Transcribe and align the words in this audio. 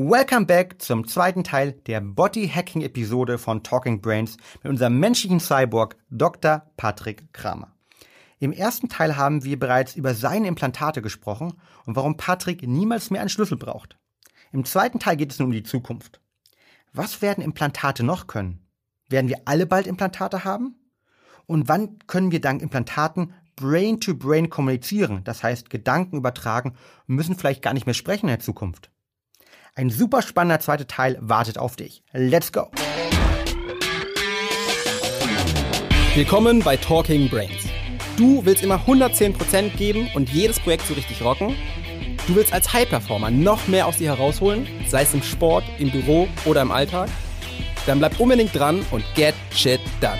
Welcome 0.00 0.46
back 0.46 0.80
zum 0.80 1.08
zweiten 1.08 1.42
Teil 1.42 1.72
der 1.72 2.00
Body-Hacking-Episode 2.00 3.36
von 3.36 3.64
Talking 3.64 4.00
Brains 4.00 4.36
mit 4.62 4.70
unserem 4.70 5.00
menschlichen 5.00 5.40
Cyborg 5.40 5.96
Dr. 6.08 6.70
Patrick 6.76 7.32
Kramer. 7.32 7.74
Im 8.38 8.52
ersten 8.52 8.88
Teil 8.88 9.16
haben 9.16 9.42
wir 9.42 9.58
bereits 9.58 9.96
über 9.96 10.14
seine 10.14 10.46
Implantate 10.46 11.02
gesprochen 11.02 11.54
und 11.84 11.96
warum 11.96 12.16
Patrick 12.16 12.62
niemals 12.62 13.10
mehr 13.10 13.22
einen 13.22 13.28
Schlüssel 13.28 13.58
braucht. 13.58 13.98
Im 14.52 14.64
zweiten 14.64 15.00
Teil 15.00 15.16
geht 15.16 15.32
es 15.32 15.40
nun 15.40 15.46
um 15.46 15.52
die 15.52 15.64
Zukunft. 15.64 16.20
Was 16.92 17.20
werden 17.20 17.42
Implantate 17.42 18.04
noch 18.04 18.28
können? 18.28 18.68
Werden 19.08 19.28
wir 19.28 19.42
alle 19.46 19.66
bald 19.66 19.88
Implantate 19.88 20.44
haben? 20.44 20.76
Und 21.46 21.66
wann 21.66 21.98
können 22.06 22.30
wir 22.30 22.40
dank 22.40 22.62
Implantaten 22.62 23.34
Brain-to-Brain 23.56 24.44
-Brain 24.46 24.48
kommunizieren, 24.48 25.24
das 25.24 25.42
heißt 25.42 25.70
Gedanken 25.70 26.18
übertragen 26.18 26.76
und 27.08 27.16
müssen 27.16 27.34
vielleicht 27.34 27.62
gar 27.62 27.74
nicht 27.74 27.86
mehr 27.86 27.94
sprechen 27.94 28.26
in 28.26 28.34
der 28.36 28.38
Zukunft? 28.38 28.92
Ein 29.78 29.90
super 29.90 30.22
spannender 30.22 30.58
zweiter 30.58 30.88
Teil 30.88 31.16
wartet 31.20 31.56
auf 31.56 31.76
dich. 31.76 32.02
Let's 32.12 32.50
go! 32.50 32.66
Willkommen 36.16 36.64
bei 36.64 36.76
Talking 36.76 37.28
Brains. 37.28 37.68
Du 38.16 38.44
willst 38.44 38.64
immer 38.64 38.80
110% 38.88 39.76
geben 39.76 40.10
und 40.16 40.30
jedes 40.30 40.58
Projekt 40.58 40.84
so 40.88 40.94
richtig 40.94 41.22
rocken? 41.22 41.54
Du 42.26 42.34
willst 42.34 42.52
als 42.52 42.72
High-Performer 42.72 43.30
noch 43.30 43.68
mehr 43.68 43.86
aus 43.86 43.98
dir 43.98 44.16
herausholen, 44.16 44.66
sei 44.88 45.02
es 45.02 45.14
im 45.14 45.22
Sport, 45.22 45.62
im 45.78 45.92
Büro 45.92 46.26
oder 46.44 46.62
im 46.62 46.72
Alltag? 46.72 47.08
Dann 47.86 48.00
bleib 48.00 48.18
unbedingt 48.18 48.52
dran 48.58 48.84
und 48.90 49.04
get 49.14 49.36
shit 49.52 49.80
done. 50.00 50.18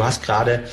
Du 0.00 0.06
hast 0.06 0.22
gerade 0.22 0.64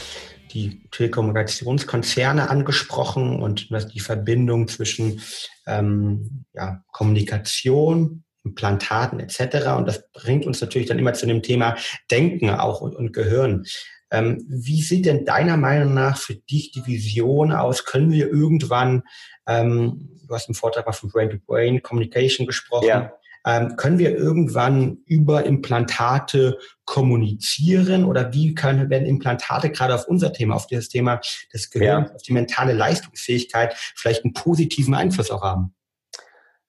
die 0.53 0.87
Telekommunikationskonzerne 0.89 2.49
angesprochen 2.49 3.41
und 3.41 3.69
die 3.93 3.99
Verbindung 3.99 4.69
zwischen 4.69 5.21
ähm, 5.65 6.45
ja, 6.53 6.81
Kommunikation, 6.93 8.23
Implantaten 8.45 9.19
etc. 9.19 9.67
Und 9.75 9.85
das 9.85 10.09
bringt 10.13 10.45
uns 10.45 10.61
natürlich 10.61 10.87
dann 10.87 10.97
immer 10.97 11.11
zu 11.11 11.25
dem 11.25 11.43
Thema 11.43 11.75
Denken 12.09 12.51
auch 12.51 12.79
und, 12.79 12.95
und 12.95 13.11
Gehirn. 13.11 13.65
Ähm, 14.11 14.45
wie 14.47 14.81
sieht 14.81 15.05
denn 15.05 15.25
deiner 15.25 15.57
Meinung 15.57 15.93
nach 15.93 16.17
für 16.17 16.35
dich 16.35 16.71
die 16.71 16.85
Vision 16.85 17.51
aus? 17.51 17.83
Können 17.83 18.13
wir 18.13 18.29
irgendwann, 18.29 19.03
ähm, 19.45 20.09
du 20.25 20.33
hast 20.33 20.47
im 20.47 20.55
Vortrag 20.55 20.85
mal 20.85 20.93
von 20.93 21.09
Brain-to-Brain 21.09 21.81
Communication 21.81 22.47
gesprochen, 22.47 22.87
ja. 22.87 23.11
Ähm, 23.47 23.77
können 23.77 23.97
wir 23.97 24.13
irgendwann 24.13 24.97
über 25.05 25.45
Implantate 25.45 26.57
kommunizieren 26.83 28.03
oder 28.03 28.33
wie 28.33 28.53
können, 28.53 28.89
werden 28.89 29.07
Implantate 29.07 29.69
gerade 29.71 29.95
auf 29.95 30.05
unser 30.05 30.33
Thema, 30.33 30.55
auf 30.55 30.67
das 30.67 30.89
Thema 30.89 31.21
des 31.53 31.69
Gehirns, 31.69 32.09
ja. 32.09 32.15
auf 32.15 32.21
die 32.23 32.33
mentale 32.33 32.73
Leistungsfähigkeit 32.73 33.73
vielleicht 33.95 34.25
einen 34.25 34.33
positiven 34.33 34.93
Einfluss 34.93 35.31
auch 35.31 35.43
haben? 35.43 35.73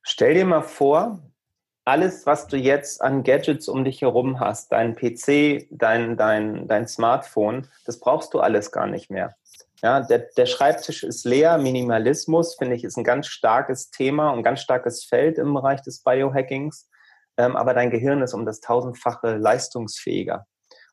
Stell 0.02 0.34
dir 0.34 0.44
mal 0.44 0.62
vor, 0.62 1.20
alles, 1.84 2.26
was 2.26 2.46
du 2.46 2.56
jetzt 2.56 3.02
an 3.02 3.24
Gadgets 3.24 3.66
um 3.66 3.82
dich 3.82 4.02
herum 4.02 4.38
hast, 4.38 4.70
dein 4.70 4.94
PC, 4.94 5.66
dein, 5.72 6.16
dein, 6.16 6.68
dein 6.68 6.86
Smartphone, 6.86 7.66
das 7.86 7.98
brauchst 7.98 8.34
du 8.34 8.40
alles 8.40 8.70
gar 8.70 8.86
nicht 8.86 9.10
mehr. 9.10 9.34
Ja, 9.82 10.00
der, 10.00 10.26
der 10.36 10.46
Schreibtisch 10.46 11.04
ist 11.04 11.24
leer. 11.24 11.56
Minimalismus, 11.58 12.56
finde 12.56 12.74
ich, 12.74 12.84
ist 12.84 12.96
ein 12.96 13.04
ganz 13.04 13.28
starkes 13.28 13.90
Thema 13.90 14.30
und 14.30 14.42
ganz 14.42 14.60
starkes 14.60 15.04
Feld 15.04 15.38
im 15.38 15.54
Bereich 15.54 15.82
des 15.82 16.02
Biohackings. 16.02 16.88
Ähm, 17.36 17.54
aber 17.54 17.74
dein 17.74 17.90
Gehirn 17.90 18.20
ist 18.22 18.34
um 18.34 18.44
das 18.44 18.60
tausendfache 18.60 19.36
leistungsfähiger. 19.36 20.46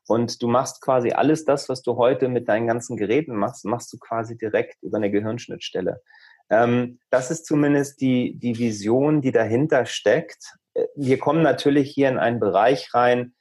Und 0.06 0.40
du 0.40 0.46
machst 0.46 0.80
quasi 0.80 1.10
alles 1.10 1.44
das, 1.44 1.68
was 1.68 1.82
du 1.82 1.96
heute 1.96 2.28
mit 2.28 2.48
deinen 2.48 2.68
ganzen 2.68 2.96
Geräten 2.96 3.34
machst, 3.34 3.64
machst 3.64 3.92
du 3.92 3.98
quasi 3.98 4.38
direkt 4.38 4.80
über 4.82 4.98
eine 4.98 5.10
Gehirnschnittstelle. 5.10 6.00
Ähm, 6.48 7.00
das 7.10 7.32
ist 7.32 7.46
zumindest 7.46 8.00
die, 8.00 8.38
die 8.38 8.56
Vision, 8.56 9.20
die 9.20 9.32
dahinter 9.32 9.84
steckt. 9.84 10.54
Äh, 10.74 10.86
wir 10.94 11.18
kommen 11.18 11.42
natürlich 11.42 11.90
hier 11.90 12.08
in 12.08 12.18
einen 12.18 12.38
Bereich 12.38 12.94
rein, 12.94 13.34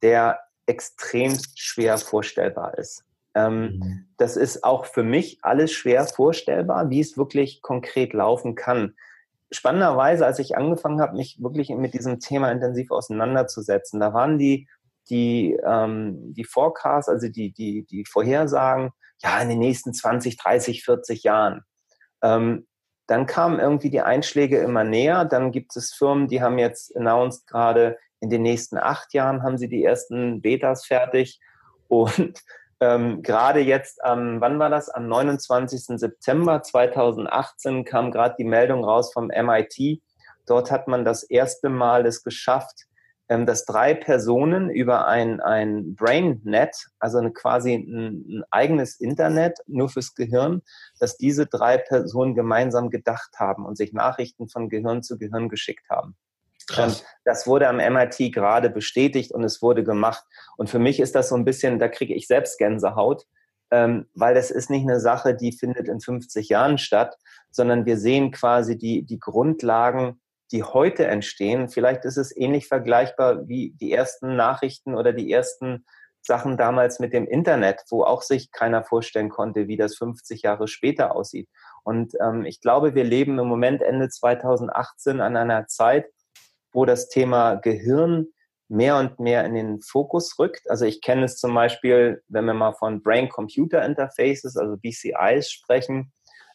der 0.00 0.40
extremst 0.64 1.60
schwer 1.60 1.98
vorstellbar 1.98 2.78
ist. 2.78 3.04
Ähm, 3.36 3.78
mhm. 3.78 4.06
Das 4.16 4.36
ist 4.36 4.64
auch 4.64 4.86
für 4.86 5.02
mich 5.02 5.38
alles 5.42 5.70
schwer 5.70 6.06
vorstellbar, 6.06 6.88
wie 6.88 7.00
es 7.00 7.18
wirklich 7.18 7.60
konkret 7.60 8.14
laufen 8.14 8.54
kann. 8.54 8.94
Spannenderweise, 9.50 10.24
als 10.24 10.38
ich 10.38 10.56
angefangen 10.56 11.02
habe, 11.02 11.16
mich 11.16 11.36
wirklich 11.40 11.68
mit 11.68 11.92
diesem 11.92 12.18
Thema 12.18 12.50
intensiv 12.50 12.90
auseinanderzusetzen, 12.90 14.00
da 14.00 14.14
waren 14.14 14.38
die, 14.38 14.68
die, 15.10 15.56
ähm, 15.64 16.32
die 16.32 16.44
Forecasts, 16.44 17.10
also 17.10 17.28
die, 17.28 17.52
die, 17.52 17.84
die 17.84 18.06
Vorhersagen, 18.06 18.90
ja, 19.22 19.38
in 19.40 19.50
den 19.50 19.58
nächsten 19.58 19.92
20, 19.92 20.38
30, 20.38 20.82
40 20.82 21.22
Jahren. 21.22 21.62
Ähm, 22.22 22.66
dann 23.06 23.26
kamen 23.26 23.60
irgendwie 23.60 23.90
die 23.90 24.00
Einschläge 24.00 24.58
immer 24.58 24.82
näher. 24.82 25.26
Dann 25.26 25.52
gibt 25.52 25.76
es 25.76 25.92
Firmen, 25.92 26.26
die 26.26 26.42
haben 26.42 26.58
jetzt 26.58 26.96
announced 26.96 27.46
gerade, 27.46 27.98
in 28.20 28.30
den 28.30 28.42
nächsten 28.42 28.78
acht 28.78 29.12
Jahren 29.12 29.42
haben 29.42 29.58
sie 29.58 29.68
die 29.68 29.84
ersten 29.84 30.40
Betas 30.40 30.86
fertig. 30.86 31.38
Und 31.86 32.42
ähm, 32.80 33.22
gerade 33.22 33.60
jetzt, 33.60 33.98
ähm, 34.04 34.40
wann 34.40 34.58
war 34.58 34.68
das? 34.68 34.88
Am 34.88 35.08
29. 35.08 35.98
September 35.98 36.62
2018 36.62 37.84
kam 37.84 38.10
gerade 38.10 38.34
die 38.38 38.44
Meldung 38.44 38.84
raus 38.84 39.12
vom 39.12 39.28
MIT. 39.28 40.02
Dort 40.46 40.70
hat 40.70 40.86
man 40.86 41.04
das 41.04 41.22
erste 41.22 41.70
Mal 41.70 42.06
es 42.06 42.22
geschafft, 42.22 42.86
ähm, 43.28 43.46
dass 43.46 43.64
drei 43.64 43.94
Personen 43.94 44.70
über 44.70 45.06
ein, 45.06 45.40
ein 45.40 45.96
BrainNet, 45.96 46.76
also 46.98 47.18
eine, 47.18 47.32
quasi 47.32 47.74
ein, 47.74 48.24
ein 48.28 48.44
eigenes 48.50 49.00
Internet 49.00 49.58
nur 49.66 49.88
fürs 49.88 50.14
Gehirn, 50.14 50.62
dass 51.00 51.16
diese 51.16 51.46
drei 51.46 51.78
Personen 51.78 52.34
gemeinsam 52.34 52.90
gedacht 52.90 53.30
haben 53.38 53.64
und 53.64 53.76
sich 53.76 53.92
Nachrichten 53.92 54.48
von 54.48 54.68
Gehirn 54.68 55.02
zu 55.02 55.18
Gehirn 55.18 55.48
geschickt 55.48 55.88
haben. 55.90 56.14
Krass. 56.66 57.04
Das 57.24 57.46
wurde 57.46 57.68
am 57.68 57.76
MIT 57.76 58.32
gerade 58.32 58.70
bestätigt 58.70 59.32
und 59.32 59.44
es 59.44 59.62
wurde 59.62 59.84
gemacht. 59.84 60.24
Und 60.56 60.68
für 60.68 60.78
mich 60.78 61.00
ist 61.00 61.14
das 61.14 61.28
so 61.28 61.36
ein 61.36 61.44
bisschen, 61.44 61.78
da 61.78 61.88
kriege 61.88 62.14
ich 62.14 62.26
selbst 62.26 62.58
Gänsehaut, 62.58 63.24
ähm, 63.70 64.08
weil 64.14 64.34
das 64.34 64.50
ist 64.50 64.70
nicht 64.70 64.82
eine 64.82 65.00
Sache, 65.00 65.34
die 65.34 65.52
findet 65.52 65.88
in 65.88 66.00
50 66.00 66.48
Jahren 66.48 66.78
statt, 66.78 67.16
sondern 67.50 67.86
wir 67.86 67.96
sehen 67.96 68.30
quasi 68.32 68.76
die, 68.76 69.02
die 69.02 69.18
Grundlagen, 69.18 70.20
die 70.52 70.62
heute 70.62 71.06
entstehen. 71.06 71.68
Vielleicht 71.68 72.04
ist 72.04 72.16
es 72.16 72.36
ähnlich 72.36 72.68
vergleichbar 72.68 73.48
wie 73.48 73.72
die 73.80 73.92
ersten 73.92 74.36
Nachrichten 74.36 74.94
oder 74.94 75.12
die 75.12 75.30
ersten 75.30 75.84
Sachen 76.22 76.56
damals 76.56 76.98
mit 76.98 77.12
dem 77.12 77.26
Internet, 77.26 77.84
wo 77.88 78.02
auch 78.02 78.22
sich 78.22 78.50
keiner 78.50 78.82
vorstellen 78.82 79.28
konnte, 79.28 79.68
wie 79.68 79.76
das 79.76 79.96
50 79.96 80.42
Jahre 80.42 80.66
später 80.66 81.14
aussieht. 81.14 81.48
Und 81.84 82.14
ähm, 82.20 82.44
ich 82.44 82.60
glaube, 82.60 82.94
wir 82.94 83.04
leben 83.04 83.38
im 83.38 83.46
Moment 83.46 83.82
Ende 83.82 84.08
2018 84.08 85.20
an 85.20 85.36
einer 85.36 85.68
Zeit, 85.68 86.06
wo 86.76 86.84
das 86.84 87.08
Thema 87.08 87.54
Gehirn 87.54 88.26
mehr 88.68 88.98
und 88.98 89.18
mehr 89.18 89.46
in 89.46 89.54
den 89.54 89.80
Fokus 89.80 90.38
rückt. 90.38 90.70
Also 90.70 90.84
ich 90.84 91.00
kenne 91.00 91.24
es 91.24 91.38
zum 91.38 91.54
Beispiel, 91.54 92.22
wenn 92.28 92.44
wir 92.44 92.52
mal 92.52 92.74
von 92.74 93.02
Brain-Computer-Interfaces, 93.02 94.58
also 94.58 94.76
BCIs 94.76 95.50
sprechen, 95.50 96.12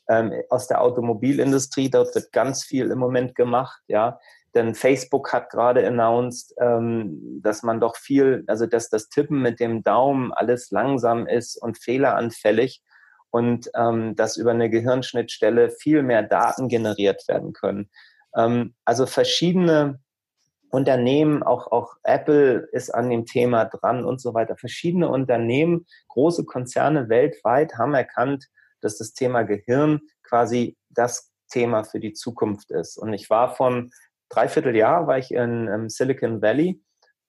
ähm, 0.08 0.32
aus 0.50 0.68
der 0.68 0.82
Automobilindustrie, 0.82 1.90
dort 1.90 2.14
wird 2.14 2.32
ganz 2.32 2.64
viel 2.64 2.92
im 2.92 3.00
Moment 3.00 3.34
gemacht, 3.34 3.82
ja. 3.88 4.20
Denn 4.54 4.76
Facebook 4.76 5.34
hat 5.34 5.50
gerade 5.50 5.88
announced, 5.88 6.53
ähm, 6.59 7.40
dass 7.42 7.64
man 7.64 7.80
doch 7.80 7.96
viel, 7.96 8.44
also 8.46 8.68
dass 8.68 8.90
das 8.90 9.09
Tippen 9.09 9.42
mit 9.42 9.59
dem 9.59 9.82
Daumen 9.82 10.32
alles 10.34 10.70
langsam 10.70 11.26
ist 11.26 11.56
und 11.59 11.80
fehleranfällig 11.80 12.84
und 13.32 13.72
ähm, 13.76 14.16
dass 14.16 14.38
über 14.38 14.52
eine 14.52 14.70
Gehirnschnittstelle 14.70 15.72
viel 15.72 16.03
mehr 16.03 16.22
Daten 16.22 16.68
generiert 16.68 17.28
werden 17.28 17.53
können. 17.53 17.90
Ähm, 18.36 18.76
also 18.86 19.06
verschiedene 19.06 20.00
Unternehmen, 20.72 21.44
auch, 21.44 21.72
auch 21.72 21.96
Apple 22.04 22.70
ist 22.72 22.90
an 22.90 23.09
dem 23.09 23.26
Thema 23.26 23.66
dran 23.66 24.06
und 24.06 24.22
so 24.22 24.34
weiter. 24.34 24.56
Verschiedene 24.56 25.09
Unternehmen, 25.09 25.85
große 26.08 26.46
Konzerne 26.46 27.09
weltweit 27.09 27.78
haben 27.78 27.94
erkannt, 27.94 28.47
dass 28.79 28.97
das 28.97 29.14
Thema 29.14 29.44
Gehirn 29.44 30.00
quasi 30.23 30.78
das 30.90 31.32
Thema 31.50 31.84
für 31.84 32.00
die 32.00 32.14
Zukunft 32.14 32.72
ist. 32.72 32.97
Und 32.97 33.14
ich 33.14 33.29
war 33.29 33.53
von 33.53 33.91
dreiviertel 34.29 34.76
Jahr 34.76 35.08
war 35.08 35.18
ich 35.18 35.32
in, 35.32 35.68
in 35.68 35.90
Silicon 35.90 36.41
Valley 36.41 36.82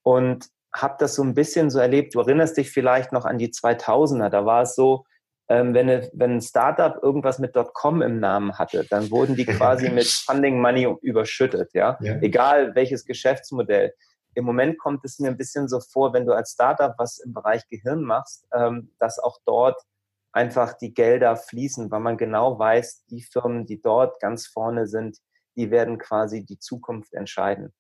und 0.03 0.49
habe 0.75 0.94
das 0.99 1.17
so 1.17 1.23
ein 1.23 1.35
bisschen 1.35 1.69
so 1.69 1.79
erlebt. 1.79 2.15
Du 2.15 2.21
erinnerst 2.21 2.56
dich 2.56 2.71
vielleicht 2.71 3.12
noch 3.12 3.25
an 3.25 3.39
die 3.39 3.50
2000er. 3.50 4.29
Da 4.31 4.47
war 4.47 4.62
es 4.62 4.75
so, 4.75 5.05
ähm, 5.53 5.75
wenn, 5.75 5.91
eine, 5.91 6.11
wenn 6.15 6.37
ein 6.37 6.41
Startup 6.41 6.97
irgendwas 7.03 7.39
mit 7.39 7.55
.com 7.75 8.01
im 8.01 8.21
Namen 8.21 8.59
hatte, 8.59 8.87
dann 8.89 9.11
wurden 9.11 9.37
die 9.37 9.45
quasi 9.59 9.91
mit 9.91 10.07
Funding 10.07 10.63
Money 10.63 10.97
überschüttet, 11.03 11.75
ja? 11.75 11.99
ja? 12.01 12.17
Egal 12.23 12.75
welches 12.75 13.05
Geschäftsmodell. 13.05 13.93
Im 14.35 14.47
Moment 14.47 14.79
kommt 14.79 15.05
es 15.05 15.19
mir 15.19 15.29
ein 15.29 15.37
bisschen 15.37 15.69
so 15.69 15.81
vor, 15.81 16.15
wenn 16.15 16.25
du 16.25 16.33
als 16.33 16.53
Startup 16.53 16.95
was 16.97 17.19
im 17.19 17.35
Bereich 17.35 17.69
Gehirn 17.69 18.03
machst, 18.03 18.47
ähm, 18.55 18.93
dass 18.99 19.19
auch 19.19 19.41
dort 19.45 19.79
einfach 20.33 20.73
die 20.73 20.95
Gelder 20.95 21.37
fließen, 21.37 21.91
weil 21.91 22.01
man 22.01 22.17
genau 22.17 22.59
weiß, 22.59 23.05
die 23.11 23.21
Firmen, 23.21 23.67
die 23.67 23.83
dort 23.83 24.21
ganz 24.21 24.47
vorne 24.47 24.87
sind, 24.87 25.19
die 25.55 25.71
werden 25.71 25.99
quasi 25.99 26.47
die 26.47 26.59
Zukunft 26.59 27.13
entscheiden. 27.13 27.75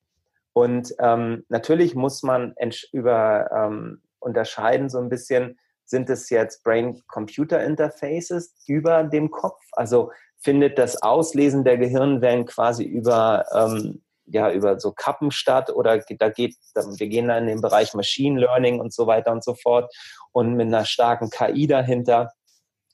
Und 0.52 0.94
ähm, 0.98 1.46
natürlich 1.48 1.94
muss 1.94 2.22
man 2.22 2.54
über, 2.92 3.50
ähm, 3.50 4.02
unterscheiden 4.20 4.90
so 4.90 4.98
ein 4.98 5.08
bisschen, 5.08 5.58
sind 5.84 6.08
es 6.10 6.30
jetzt 6.30 6.62
Brain-Computer-Interfaces 6.64 8.54
über 8.66 9.04
dem 9.04 9.30
Kopf? 9.30 9.60
Also 9.72 10.10
findet 10.38 10.78
das 10.78 11.02
Auslesen 11.02 11.64
der 11.64 11.78
Gehirnwellen 11.78 12.46
quasi 12.46 12.84
über, 12.84 13.44
ähm, 13.54 14.02
ja, 14.26 14.50
über 14.50 14.80
so 14.80 14.92
Kappen 14.92 15.30
statt 15.30 15.70
oder 15.70 15.98
da 15.98 16.28
geht, 16.30 16.56
wir 16.74 17.08
gehen 17.08 17.28
da 17.28 17.38
in 17.38 17.46
den 17.46 17.60
Bereich 17.60 17.94
Machine 17.94 18.40
Learning 18.40 18.80
und 18.80 18.92
so 18.92 19.06
weiter 19.06 19.32
und 19.32 19.44
so 19.44 19.54
fort 19.54 19.94
und 20.32 20.54
mit 20.54 20.66
einer 20.66 20.84
starken 20.84 21.30
KI 21.30 21.66
dahinter. 21.66 22.32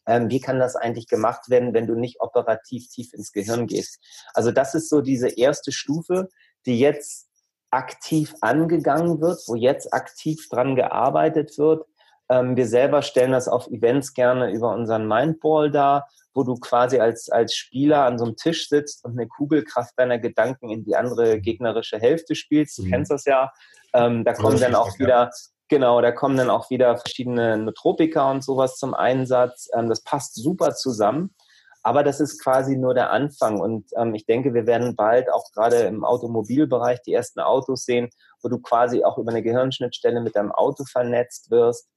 Ähm, 0.06 0.31
wie 0.31 0.41
kann 0.41 0.58
das 0.58 0.75
eigentlich 0.75 1.06
gemacht 1.06 1.50
werden, 1.50 1.75
wenn 1.75 1.87
du 1.87 1.94
nicht 1.94 2.20
operativ 2.20 2.88
tief 2.88 3.12
ins 3.12 3.32
Gehirn 3.32 3.67
gehst? 3.67 3.99
Also 4.34 4.50
das 4.52 4.75
ist 4.75 4.88
so 4.88 5.00
diese 5.00 5.29
erste 5.29 5.70
Stufe, 5.70 6.29
die 6.67 6.79
jetzt 6.79 7.29
aktiv 7.70 8.34
angegangen 8.41 9.20
wird, 9.20 9.41
wo 9.46 9.55
jetzt 9.55 9.93
aktiv 9.93 10.49
dran 10.49 10.76
gearbeitet 10.76 11.58
wird. 11.58 11.87
Ähm, 12.29 12.57
wir 12.57 12.67
selber 12.67 13.03
stellen 13.03 13.33
das 13.33 13.49
auf 13.49 13.67
Events 13.69 14.13
gerne 14.13 14.53
über 14.53 14.75
unseren 14.75 15.07
Mindball 15.07 15.71
dar, 15.71 16.09
wo 16.35 16.45
du 16.45 16.55
quasi 16.57 16.99
als, 16.99 17.31
als 17.31 17.55
Spieler 17.55 18.05
an 18.05 18.19
so 18.19 18.25
einem 18.25 18.37
Tisch 18.37 18.69
sitzt 18.69 19.05
und 19.05 19.13
eine 19.13 19.27
Kugelkraft 19.27 19.95
deiner 19.97 20.19
Gedanken 20.19 20.71
in 20.71 20.85
die 20.85 20.97
andere 20.97 21.41
gegnerische 21.41 21.99
Hälfte 21.99 22.35
spielst. 22.35 22.79
Du 22.79 22.85
mhm. 22.85 22.91
kennst 22.91 23.11
das 23.11 23.25
ja. 23.25 23.53
Ähm, 23.95 24.25
da 24.25 24.35
kommen 24.35 24.61
dann 24.61 24.75
auch 24.75 24.99
wieder 24.99 25.31
Genau, 25.71 26.01
da 26.01 26.13
kommen 26.13 26.39
dann 26.39 26.49
auch 26.49 26.71
wieder 26.71 26.97
verschiedene 26.97 27.59
Nootropika 27.59 28.31
und 28.31 28.43
sowas 28.43 28.77
zum 28.77 28.95
Einsatz. 28.95 29.69
Ähm, 29.75 29.91
das 29.91 30.03
passt 30.03 30.35
super 30.35 30.75
zusammen. 30.75 31.35
Aber 31.83 32.03
das 32.03 32.21
ist 32.21 32.43
quasi 32.43 32.77
nur 32.77 32.95
der 32.95 33.11
Anfang. 33.11 33.61
Und 33.61 33.91
ähm, 33.97 34.15
ich 34.15 34.25
denke, 34.25 34.55
wir 34.55 34.67
werden 34.67 34.97
bald 34.97 35.31
auch 35.31 35.45
gerade 35.53 35.81
im 35.83 36.05
Automobilbereich 36.05 37.03
die 37.03 37.13
ersten 37.13 37.41
Autos 37.41 37.85
sehen, 37.85 38.09
wo 38.43 38.49
du 38.49 38.59
quasi 38.59 39.05
auch 39.05 39.19
über 39.19 39.31
eine 39.31 39.43
Gehirnschnittstelle 39.43 40.21
mit 40.21 40.37
deinem 40.37 40.53
Auto 40.53 40.85
vernetzt 40.85 41.51
wirst. 41.51 41.89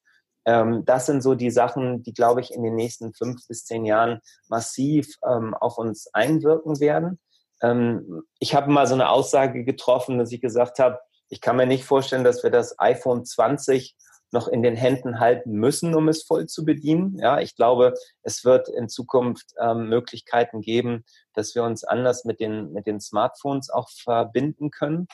Ähm, 0.46 0.84
das 0.86 1.06
sind 1.06 1.22
so 1.22 1.36
die 1.36 1.52
Sachen, 1.52 2.04
die, 2.04 2.14
glaube 2.14 2.42
ich, 2.42 2.52
in 2.52 2.64
den 2.64 2.76
nächsten 2.76 3.14
fünf 3.14 3.48
bis 3.48 3.66
zehn 3.66 3.86
Jahren 3.86 4.20
massiv 4.50 5.16
ähm, 5.28 5.54
auf 5.54 5.78
uns 5.78 6.08
einwirken 6.14 6.80
werden. 6.80 7.20
Ähm, 7.62 8.24
ich 8.40 8.56
habe 8.56 8.72
mal 8.72 8.88
so 8.88 8.96
eine 8.96 9.10
Aussage 9.10 9.64
getroffen, 9.64 10.18
dass 10.18 10.32
ich 10.32 10.42
gesagt 10.42 10.80
habe, 10.80 11.00
ich 11.30 11.42
kann 11.42 11.56
mir 11.56 11.66
nicht 11.66 11.86
vorstellen, 11.86 12.24
dass 12.24 12.44
wir 12.44 12.50
das 12.50 12.78
iPhone 12.80 13.24
20 13.24 13.96
noch 14.32 14.48
in 14.48 14.64
den 14.64 14.76
Händen 14.76 15.20
halten 15.20 15.52
müssen, 15.52 15.94
um 15.94 16.08
es 16.08 16.24
voll 16.24 16.48
zu 16.48 16.64
bedienen. 16.64 17.18
Ja, 17.20 17.40
ich 17.40 17.56
glaube, 17.56 17.94
es 18.24 18.46
wird 18.46 18.70
in 18.70 18.90
Zukunft 18.90 19.54
ähm, 19.60 19.90
Möglichkeiten 19.90 20.62
geben, 20.62 21.04
dass 21.34 21.54
wir 21.54 21.64
uns 21.64 21.84
anders 21.84 22.26
mit 22.26 22.40
den, 22.40 22.72
mit 22.72 22.88
den 22.88 23.00
Smartphones 23.00 23.70
auch 23.70 23.90
verbinden 23.90 24.72
können. 24.72 25.08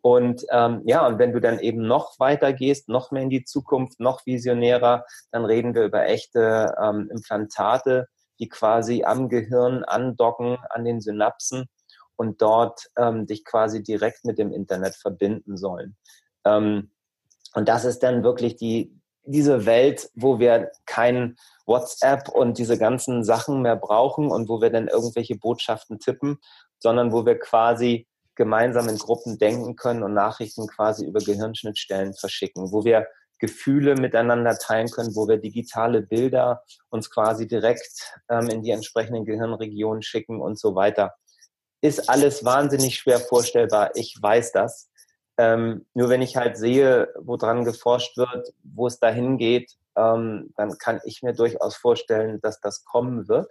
Und 0.00 0.44
ähm, 0.50 0.82
ja, 0.84 1.06
und 1.06 1.18
wenn 1.18 1.32
du 1.32 1.40
dann 1.40 1.58
eben 1.58 1.86
noch 1.86 2.18
weiter 2.20 2.52
gehst, 2.52 2.88
noch 2.88 3.10
mehr 3.10 3.22
in 3.22 3.30
die 3.30 3.44
Zukunft, 3.44 3.98
noch 4.00 4.26
visionärer, 4.26 5.04
dann 5.32 5.44
reden 5.44 5.74
wir 5.74 5.84
über 5.84 6.06
echte 6.06 6.74
ähm, 6.80 7.10
Implantate, 7.10 8.06
die 8.38 8.48
quasi 8.48 9.04
am 9.04 9.28
Gehirn 9.28 9.82
andocken, 9.84 10.56
an 10.70 10.84
den 10.84 11.00
Synapsen 11.00 11.68
und 12.16 12.42
dort 12.42 12.88
ähm, 12.96 13.26
dich 13.26 13.44
quasi 13.44 13.82
direkt 13.82 14.24
mit 14.24 14.38
dem 14.38 14.52
Internet 14.52 14.94
verbinden 14.94 15.56
sollen. 15.56 15.96
Ähm, 16.44 16.90
und 17.54 17.68
das 17.68 17.84
ist 17.84 18.02
dann 18.02 18.22
wirklich 18.22 18.56
die, 18.56 18.94
diese 19.24 19.66
Welt, 19.66 20.10
wo 20.14 20.38
wir 20.38 20.70
kein 20.86 21.36
WhatsApp 21.66 22.28
und 22.28 22.58
diese 22.58 22.78
ganzen 22.78 23.24
Sachen 23.24 23.62
mehr 23.62 23.76
brauchen 23.76 24.30
und 24.30 24.48
wo 24.48 24.60
wir 24.60 24.70
dann 24.70 24.88
irgendwelche 24.88 25.36
Botschaften 25.36 25.98
tippen, 25.98 26.38
sondern 26.78 27.12
wo 27.12 27.26
wir 27.26 27.38
quasi 27.38 28.06
gemeinsam 28.38 28.88
in 28.88 28.96
Gruppen 28.96 29.38
denken 29.38 29.76
können 29.76 30.02
und 30.02 30.14
Nachrichten 30.14 30.66
quasi 30.66 31.04
über 31.04 31.20
Gehirnschnittstellen 31.20 32.14
verschicken, 32.14 32.72
wo 32.72 32.84
wir 32.84 33.06
Gefühle 33.38 33.94
miteinander 33.94 34.56
teilen 34.56 34.90
können, 34.90 35.14
wo 35.14 35.28
wir 35.28 35.36
digitale 35.36 36.02
Bilder 36.02 36.62
uns 36.88 37.10
quasi 37.10 37.46
direkt 37.46 38.14
ähm, 38.30 38.48
in 38.48 38.62
die 38.62 38.70
entsprechenden 38.70 39.26
Gehirnregionen 39.26 40.02
schicken 40.02 40.40
und 40.40 40.58
so 40.58 40.74
weiter 40.74 41.14
ist 41.80 42.08
alles 42.08 42.44
wahnsinnig 42.44 42.96
schwer 42.96 43.20
vorstellbar. 43.20 43.90
Ich 43.94 44.16
weiß 44.20 44.52
das. 44.52 44.90
Ähm, 45.36 45.86
nur 45.94 46.08
wenn 46.08 46.22
ich 46.22 46.36
halt 46.36 46.56
sehe, 46.56 47.14
wo 47.20 47.36
dran 47.36 47.64
geforscht 47.64 48.16
wird, 48.16 48.52
wo 48.64 48.88
es 48.88 48.98
dahin 48.98 49.38
geht, 49.38 49.72
ähm, 49.96 50.52
dann 50.56 50.76
kann 50.78 51.00
ich 51.04 51.22
mir 51.22 51.32
durchaus 51.32 51.76
vorstellen, 51.76 52.40
dass 52.40 52.60
das 52.60 52.84
kommen 52.84 53.28
wird. 53.28 53.48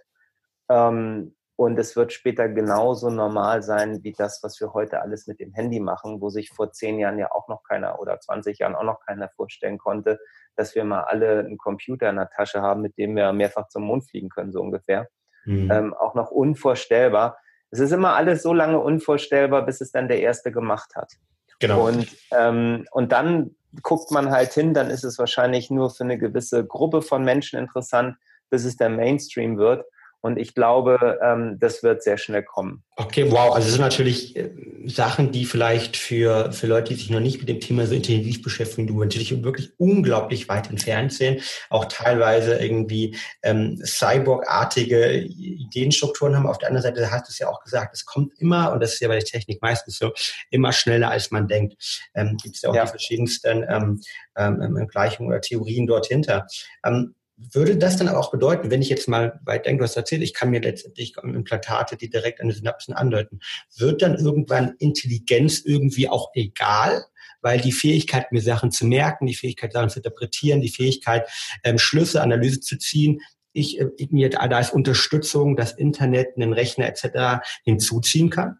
Ähm, 0.68 1.34
und 1.58 1.78
es 1.78 1.96
wird 1.96 2.12
später 2.12 2.48
genauso 2.48 3.10
normal 3.10 3.62
sein 3.62 4.02
wie 4.02 4.12
das, 4.12 4.42
was 4.42 4.60
wir 4.60 4.72
heute 4.72 5.02
alles 5.02 5.26
mit 5.26 5.40
dem 5.40 5.52
Handy 5.52 5.80
machen, 5.80 6.20
wo 6.20 6.30
sich 6.30 6.50
vor 6.50 6.72
zehn 6.72 6.98
Jahren 6.98 7.18
ja 7.18 7.32
auch 7.32 7.48
noch 7.48 7.62
keiner 7.64 8.00
oder 8.00 8.20
20 8.20 8.58
Jahren 8.60 8.74
auch 8.74 8.84
noch 8.84 9.00
keiner 9.00 9.28
vorstellen 9.28 9.78
konnte, 9.78 10.20
dass 10.56 10.74
wir 10.74 10.84
mal 10.84 11.02
alle 11.02 11.40
einen 11.40 11.58
Computer 11.58 12.08
in 12.10 12.16
der 12.16 12.30
Tasche 12.30 12.62
haben, 12.62 12.82
mit 12.82 12.96
dem 12.96 13.16
wir 13.16 13.32
mehrfach 13.32 13.68
zum 13.68 13.84
Mond 13.84 14.08
fliegen 14.08 14.28
können, 14.28 14.52
so 14.52 14.60
ungefähr. 14.60 15.08
Mhm. 15.44 15.70
Ähm, 15.70 15.94
auch 15.94 16.14
noch 16.14 16.30
unvorstellbar 16.30 17.38
es 17.70 17.80
ist 17.80 17.92
immer 17.92 18.14
alles 18.14 18.42
so 18.42 18.52
lange 18.52 18.78
unvorstellbar, 18.80 19.64
bis 19.64 19.80
es 19.80 19.92
dann 19.92 20.08
der 20.08 20.20
Erste 20.20 20.52
gemacht 20.52 20.94
hat. 20.96 21.12
Genau. 21.60 21.86
Und, 21.86 22.08
ähm, 22.32 22.86
und 22.92 23.12
dann 23.12 23.54
guckt 23.82 24.10
man 24.10 24.30
halt 24.30 24.52
hin, 24.52 24.74
dann 24.74 24.90
ist 24.90 25.04
es 25.04 25.18
wahrscheinlich 25.18 25.70
nur 25.70 25.90
für 25.90 26.04
eine 26.04 26.18
gewisse 26.18 26.64
Gruppe 26.64 27.02
von 27.02 27.24
Menschen 27.24 27.58
interessant, 27.58 28.16
bis 28.48 28.64
es 28.64 28.76
der 28.76 28.88
Mainstream 28.88 29.58
wird. 29.58 29.84
Und 30.20 30.36
ich 30.36 30.54
glaube, 30.54 31.18
ähm, 31.22 31.58
das 31.60 31.82
wird 31.82 32.02
sehr 32.02 32.18
schnell 32.18 32.42
kommen. 32.42 32.82
Okay, 32.96 33.30
wow. 33.30 33.54
Also 33.54 33.66
das 33.66 33.72
sind 33.72 33.80
natürlich 33.80 34.36
äh, 34.36 34.50
Sachen, 34.86 35.30
die 35.30 35.44
vielleicht 35.44 35.96
für, 35.96 36.50
für 36.50 36.66
Leute, 36.66 36.88
die 36.88 36.96
sich 36.96 37.10
noch 37.10 37.20
nicht 37.20 37.38
mit 37.38 37.48
dem 37.48 37.60
Thema 37.60 37.86
so 37.86 37.94
intensiv 37.94 38.42
beschäftigen, 38.42 38.88
du 38.88 38.98
natürlich 38.98 39.42
wirklich 39.44 39.70
unglaublich 39.78 40.48
weit 40.48 40.70
entfernt 40.70 41.12
sind. 41.12 41.42
Auch 41.70 41.84
teilweise 41.84 42.58
irgendwie 42.58 43.16
ähm, 43.42 43.80
Cyborg-artige 43.84 45.20
Ideenstrukturen 45.20 46.36
haben. 46.36 46.48
Auf 46.48 46.58
der 46.58 46.68
anderen 46.68 46.82
Seite 46.82 47.10
hast 47.12 47.28
du 47.28 47.30
es 47.30 47.38
ja 47.38 47.48
auch 47.48 47.62
gesagt, 47.62 47.94
es 47.94 48.04
kommt 48.04 48.32
immer, 48.40 48.72
und 48.72 48.80
das 48.80 48.94
ist 48.94 49.00
ja 49.00 49.08
bei 49.08 49.14
der 49.14 49.24
Technik 49.24 49.62
meistens 49.62 49.98
so, 49.98 50.12
immer 50.50 50.72
schneller, 50.72 51.10
als 51.10 51.30
man 51.30 51.46
denkt. 51.46 51.76
Ähm, 52.14 52.36
Gibt 52.42 52.56
es 52.56 52.62
ja 52.62 52.70
auch 52.70 52.74
ja. 52.74 52.84
die 52.84 52.90
verschiedensten 52.90 53.64
ähm, 53.68 54.00
ähm, 54.36 54.88
Gleichungen 54.90 55.30
oder 55.30 55.40
Theorien 55.40 55.86
dort 55.86 56.06
hinter. 56.06 56.46
Ähm, 56.84 57.14
würde 57.38 57.76
das 57.76 57.96
dann 57.96 58.08
auch 58.08 58.30
bedeuten, 58.30 58.70
wenn 58.70 58.82
ich 58.82 58.88
jetzt 58.88 59.08
mal 59.08 59.40
weit 59.44 59.66
denke, 59.66 59.84
hast 59.84 59.96
erzählt, 59.96 60.22
ich 60.22 60.34
kann 60.34 60.50
mir 60.50 60.60
letztendlich 60.60 61.16
Implantate, 61.22 61.96
die 61.96 62.10
direkt 62.10 62.40
an 62.40 62.48
die 62.48 62.54
Synapsen 62.54 62.94
andeuten, 62.94 63.40
wird 63.76 64.02
dann 64.02 64.16
irgendwann 64.16 64.74
Intelligenz 64.78 65.60
irgendwie 65.64 66.08
auch 66.08 66.30
egal? 66.34 67.04
Weil 67.40 67.60
die 67.60 67.72
Fähigkeit, 67.72 68.32
mir 68.32 68.42
Sachen 68.42 68.72
zu 68.72 68.84
merken, 68.84 69.26
die 69.26 69.34
Fähigkeit, 69.34 69.72
Sachen 69.72 69.90
zu 69.90 70.00
interpretieren, 70.00 70.60
die 70.60 70.70
Fähigkeit, 70.70 71.28
ähm, 71.62 71.78
Schlüsse, 71.78 72.20
Analyse 72.20 72.58
zu 72.58 72.78
ziehen, 72.78 73.20
ich, 73.52 73.80
äh, 73.80 73.88
ich 73.96 74.10
mir 74.10 74.28
da 74.30 74.40
als 74.40 74.70
Unterstützung 74.70 75.56
das 75.56 75.72
Internet, 75.72 76.36
einen 76.36 76.52
Rechner 76.52 76.86
etc. 76.86 77.44
hinzuziehen 77.62 78.30
kann? 78.30 78.58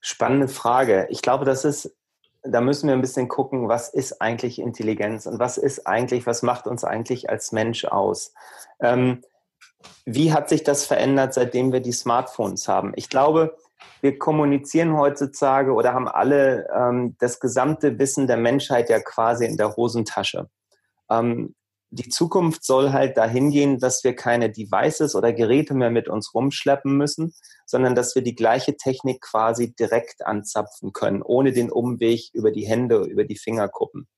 Spannende 0.00 0.48
Frage. 0.48 1.06
Ich 1.10 1.22
glaube, 1.22 1.44
das 1.44 1.64
ist 1.64 1.96
da 2.48 2.60
müssen 2.60 2.88
wir 2.88 2.94
ein 2.94 3.00
bisschen 3.00 3.28
gucken, 3.28 3.68
was 3.68 3.88
ist 3.88 4.20
eigentlich 4.20 4.58
Intelligenz 4.58 5.26
und 5.26 5.38
was 5.38 5.58
ist 5.58 5.86
eigentlich, 5.86 6.26
was 6.26 6.42
macht 6.42 6.66
uns 6.66 6.84
eigentlich 6.84 7.30
als 7.30 7.52
Mensch 7.52 7.84
aus? 7.84 8.32
Ähm, 8.80 9.22
wie 10.04 10.32
hat 10.32 10.48
sich 10.48 10.64
das 10.64 10.84
verändert, 10.84 11.34
seitdem 11.34 11.72
wir 11.72 11.80
die 11.80 11.92
Smartphones 11.92 12.68
haben? 12.68 12.92
Ich 12.96 13.08
glaube, 13.08 13.56
wir 14.00 14.18
kommunizieren 14.18 14.96
heutzutage 14.96 15.72
oder 15.72 15.92
haben 15.92 16.08
alle 16.08 16.68
ähm, 16.74 17.16
das 17.18 17.40
gesamte 17.40 17.98
Wissen 17.98 18.26
der 18.26 18.36
Menschheit 18.36 18.88
ja 18.88 19.00
quasi 19.00 19.46
in 19.46 19.56
der 19.56 19.76
Hosentasche. 19.76 20.48
Ähm, 21.10 21.54
die 21.90 22.08
Zukunft 22.08 22.64
soll 22.64 22.92
halt 22.92 23.16
dahin 23.16 23.50
gehen, 23.50 23.78
dass 23.78 24.02
wir 24.04 24.14
keine 24.14 24.50
Devices 24.50 25.14
oder 25.14 25.32
Geräte 25.32 25.74
mehr 25.74 25.90
mit 25.90 26.08
uns 26.08 26.34
rumschleppen 26.34 26.96
müssen, 26.96 27.32
sondern 27.64 27.94
dass 27.94 28.14
wir 28.14 28.22
die 28.22 28.34
gleiche 28.34 28.76
Technik 28.76 29.20
quasi 29.20 29.74
direkt 29.74 30.26
anzapfen 30.26 30.92
können, 30.92 31.22
ohne 31.22 31.52
den 31.52 31.70
Umweg 31.70 32.30
über 32.32 32.50
die 32.50 32.66
Hände, 32.66 33.04
über 33.04 33.24
die 33.24 33.36
Fingerkuppen. 33.36 34.08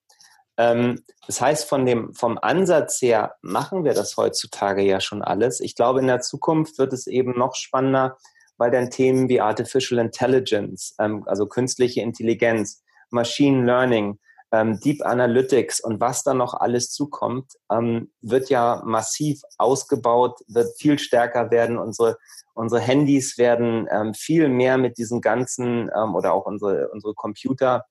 Ähm, 0.56 1.04
das 1.26 1.40
heißt, 1.40 1.68
von 1.68 1.86
dem, 1.86 2.14
vom 2.14 2.38
Ansatz 2.38 3.00
her 3.00 3.36
machen 3.42 3.84
wir 3.84 3.94
das 3.94 4.16
heutzutage 4.16 4.82
ja 4.82 5.00
schon 5.00 5.22
alles. 5.22 5.60
Ich 5.60 5.76
glaube, 5.76 6.00
in 6.00 6.08
der 6.08 6.20
Zukunft 6.20 6.78
wird 6.78 6.92
es 6.92 7.06
eben 7.06 7.38
noch 7.38 7.54
spannender, 7.54 8.16
weil 8.56 8.72
dann 8.72 8.90
Themen 8.90 9.28
wie 9.28 9.40
Artificial 9.40 10.00
Intelligence, 10.00 10.94
ähm, 10.98 11.22
also 11.26 11.46
künstliche 11.46 12.00
Intelligenz, 12.00 12.82
Machine 13.10 13.64
Learning, 13.64 14.18
ähm, 14.52 14.80
Deep 14.80 15.04
Analytics 15.04 15.80
und 15.80 16.00
was 16.00 16.22
da 16.22 16.34
noch 16.34 16.54
alles 16.54 16.90
zukommt, 16.90 17.52
ähm, 17.70 18.10
wird 18.20 18.50
ja 18.50 18.82
massiv 18.84 19.42
ausgebaut, 19.58 20.40
wird 20.46 20.68
viel 20.78 20.98
stärker 20.98 21.50
werden. 21.50 21.78
Unsere, 21.78 22.16
unsere 22.54 22.80
Handys 22.80 23.36
werden 23.38 23.86
ähm, 23.90 24.14
viel 24.14 24.48
mehr 24.48 24.78
mit 24.78 24.98
diesen 24.98 25.20
ganzen 25.20 25.90
ähm, 25.94 26.14
oder 26.14 26.32
auch 26.32 26.46
unsere, 26.46 26.88
unsere 26.90 27.14
Computer, 27.14 27.84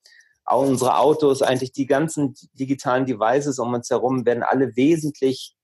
auch 0.46 0.66
unsere 0.66 0.98
Autos, 0.98 1.42
eigentlich 1.42 1.74
die 1.74 1.86
ganzen 1.86 2.34
digitalen 2.54 3.06
Devices 3.06 3.60
um 3.60 3.74
uns 3.74 3.90
herum 3.90 4.26
werden 4.26 4.44
alle 4.44 4.76
wesentlich 4.76 5.56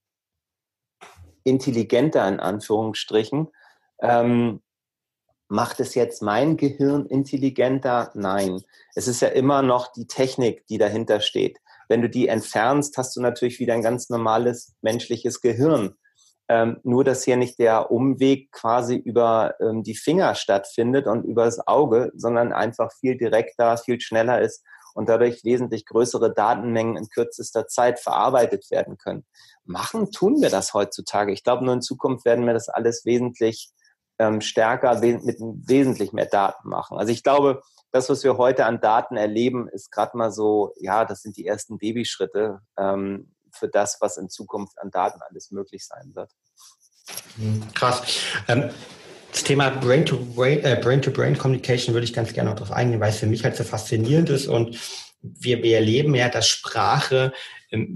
intelligenter 1.43 2.27
in 2.27 2.39
Anführungsstrichen. 2.39 3.47
Ähm, 4.01 4.61
Macht 5.53 5.79
es 5.81 5.93
jetzt 5.93 6.23
mein 6.23 6.57
Gehirn 6.57 7.05
intelligenter? 7.05 8.09
Nein. 8.15 8.63
Es 8.95 9.07
ist 9.07 9.21
ja 9.21 9.27
immer 9.27 9.61
noch 9.61 9.93
die 9.93 10.07
Technik, 10.07 10.65
die 10.65 10.79
dahinter 10.79 11.19
steht. 11.19 11.59
Wenn 11.87 12.01
du 12.01 12.09
die 12.09 12.27
entfernst, 12.27 12.97
hast 12.97 13.15
du 13.15 13.21
natürlich 13.21 13.59
wieder 13.59 13.75
ein 13.75 13.83
ganz 13.83 14.09
normales 14.09 14.73
menschliches 14.81 15.41
Gehirn. 15.41 15.93
Ähm, 16.49 16.79
nur, 16.81 17.03
dass 17.03 17.23
hier 17.23 17.37
nicht 17.37 17.59
der 17.59 17.91
Umweg 17.91 18.51
quasi 18.51 18.95
über 18.95 19.53
ähm, 19.61 19.83
die 19.83 19.93
Finger 19.93 20.33
stattfindet 20.33 21.05
und 21.05 21.23
über 21.23 21.45
das 21.45 21.67
Auge, 21.67 22.11
sondern 22.15 22.51
einfach 22.51 22.91
viel 22.99 23.15
direkter, 23.15 23.77
viel 23.77 24.01
schneller 24.01 24.41
ist 24.41 24.63
und 24.95 25.07
dadurch 25.07 25.43
wesentlich 25.43 25.85
größere 25.85 26.33
Datenmengen 26.33 26.97
in 26.97 27.09
kürzester 27.09 27.67
Zeit 27.67 27.99
verarbeitet 27.99 28.71
werden 28.71 28.97
können. 28.97 29.23
Machen 29.65 30.11
tun 30.11 30.41
wir 30.41 30.49
das 30.49 30.73
heutzutage. 30.73 31.31
Ich 31.31 31.43
glaube, 31.43 31.63
nur 31.63 31.75
in 31.75 31.83
Zukunft 31.83 32.25
werden 32.25 32.47
wir 32.47 32.53
das 32.53 32.69
alles 32.69 33.05
wesentlich 33.05 33.71
ähm, 34.19 34.41
stärker, 34.41 34.99
mit 34.99 35.37
wesentlich 35.39 36.13
mehr 36.13 36.25
Daten 36.25 36.69
machen. 36.69 36.97
Also 36.97 37.11
ich 37.11 37.23
glaube, 37.23 37.61
das, 37.91 38.09
was 38.09 38.23
wir 38.23 38.37
heute 38.37 38.65
an 38.65 38.81
Daten 38.81 39.17
erleben, 39.17 39.67
ist 39.69 39.91
gerade 39.91 40.17
mal 40.17 40.31
so, 40.31 40.73
ja, 40.79 41.05
das 41.05 41.21
sind 41.21 41.37
die 41.37 41.45
ersten 41.45 41.77
Babyschritte 41.77 42.59
ähm, 42.77 43.33
für 43.51 43.67
das, 43.67 43.97
was 44.01 44.17
in 44.17 44.29
Zukunft 44.29 44.79
an 44.79 44.89
Daten 44.89 45.19
alles 45.29 45.51
möglich 45.51 45.85
sein 45.85 46.11
wird. 46.15 46.31
Hm, 47.35 47.61
krass. 47.73 48.01
Ähm, 48.47 48.71
das 49.31 49.43
Thema 49.43 49.69
Brain-to-Brain 49.69 50.63
äh, 50.63 50.79
Brain 51.11 51.37
Communication 51.37 51.93
würde 51.93 52.05
ich 52.05 52.13
ganz 52.13 52.33
gerne 52.33 52.51
noch 52.51 52.57
darauf 52.57 52.71
eingehen, 52.71 52.99
weil 52.99 53.09
es 53.09 53.17
für 53.17 53.25
mich 53.25 53.43
halt 53.43 53.55
so 53.55 53.63
faszinierend 53.63 54.29
ist 54.29 54.47
und 54.47 54.79
wir, 55.21 55.63
wir 55.63 55.75
erleben 55.75 56.13
ja, 56.15 56.29
dass 56.29 56.47
Sprache 56.47 57.33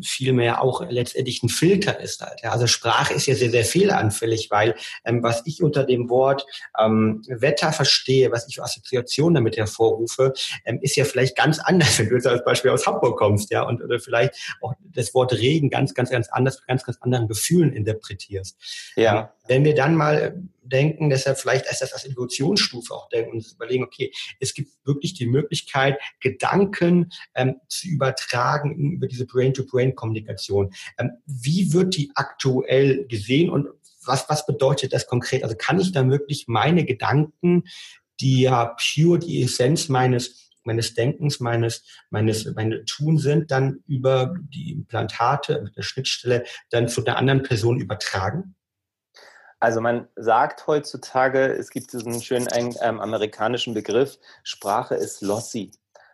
vielmehr 0.04 0.62
auch 0.62 0.90
letztendlich 0.90 1.44
ein 1.44 1.50
Filter 1.50 2.00
ist 2.00 2.22
halt. 2.22 2.42
Ja. 2.44 2.52
Also 2.52 2.68
Sprache 2.68 3.14
ist 3.14 3.28
ja 3.28 3.36
sehr, 3.36 3.52
sehr 3.52 3.66
fehleranfällig, 3.66 4.50
weil 4.50 4.76
ähm, 5.06 5.24
was 5.24 5.44
ich 5.46 5.62
unter 5.62 5.84
dem 5.84 6.10
Wort 6.10 6.46
ähm, 6.80 7.24
Wetter 7.28 7.72
verstehe, 7.72 8.32
was 8.32 8.48
ich 8.48 8.56
für 8.56 8.64
Assoziationen 8.64 9.36
damit 9.36 9.58
hervorrufe, 9.58 10.34
ähm, 10.66 10.80
ist 10.82 10.96
ja 10.96 11.06
vielleicht 11.06 11.36
ganz 11.36 11.60
anders, 11.60 12.00
wenn 12.00 12.10
du 12.10 12.16
jetzt 12.16 12.28
als 12.28 12.44
Beispiel 12.44 12.72
aus 12.72 12.88
Hamburg 12.88 13.18
kommst, 13.18 13.52
ja, 13.52 13.64
und 13.64 13.82
oder 13.84 14.00
vielleicht 14.00 14.34
auch 14.62 14.74
das 14.82 15.14
Wort 15.14 15.34
Regen 15.34 15.70
ganz, 15.70 15.94
ganz, 15.94 16.10
ganz 16.10 16.30
anders, 16.30 16.66
ganz, 16.66 16.84
ganz 16.84 16.98
anderen 17.02 17.28
Gefühlen 17.28 17.74
interpretierst. 17.74 18.58
Ja. 18.96 19.20
Ähm, 19.20 19.28
wenn 19.48 19.64
wir 19.64 19.76
dann 19.76 19.96
mal 19.96 20.36
denken, 20.68 21.10
deshalb 21.10 21.40
vielleicht 21.40 21.66
erst 21.66 21.82
das 21.82 21.94
als 21.94 22.06
Evolutionsstufe 22.06 22.94
auch 22.94 23.10
denken 23.10 23.32
und 23.38 23.52
überlegen, 23.54 23.84
okay, 23.84 24.12
es 24.40 24.54
gibt 24.54 24.72
wirklich 24.86 25.14
die 25.14 25.26
Möglichkeit, 25.26 25.98
Gedanken 26.20 27.12
ähm, 27.36 27.56
zu 27.70 27.88
übertragen 27.88 28.76
über 28.76 29.08
diese 29.08 29.26
Brain-to-Brain-Kommunikation. 29.68 30.74
Ähm, 30.98 31.12
wie 31.26 31.74
wird 31.74 31.96
die 31.96 32.12
aktuell 32.16 33.06
gesehen 33.08 33.50
und 33.50 33.68
was, 34.06 34.30
was 34.30 34.46
bedeutet 34.46 34.94
das 34.94 35.06
konkret? 35.06 35.44
Also 35.44 35.56
kann 35.58 35.80
ich 35.80 35.92
da 35.92 36.10
wirklich 36.10 36.46
meine 36.48 36.86
Gedanken, 36.86 37.64
die 38.20 38.42
ja 38.42 38.76
pure 38.78 39.20
die 39.20 39.44
Essenz 39.44 39.90
meines 39.90 40.48
meines 40.68 40.94
Denkens, 40.94 41.40
meines, 41.40 41.84
meines, 42.10 42.46
meine 42.54 42.84
Tun 42.84 43.18
sind, 43.18 43.52
dann 43.52 43.84
über 43.88 44.36
die 44.38 44.74
Implantate 44.74 45.62
mit 45.64 45.78
der 45.78 45.82
Schnittstelle 45.82 46.44
dann 46.70 46.90
zu 46.90 47.02
der 47.02 47.18
anderen 47.18 47.42
Person 47.42 47.80
übertragen? 47.80 48.54
Also 49.60 49.82
man 49.82 50.08
sagt 50.16 50.68
heutzutage, 50.68 51.54
es 51.54 51.72
gibt 51.72 51.92
diesen 51.92 52.22
schönen 52.22 52.48
ähm, 52.82 53.00
amerikanischen 53.00 53.74
Begriff, 53.74 54.20
Sprache 54.44 54.94
ist 54.94 55.22
lossy. 55.22 55.72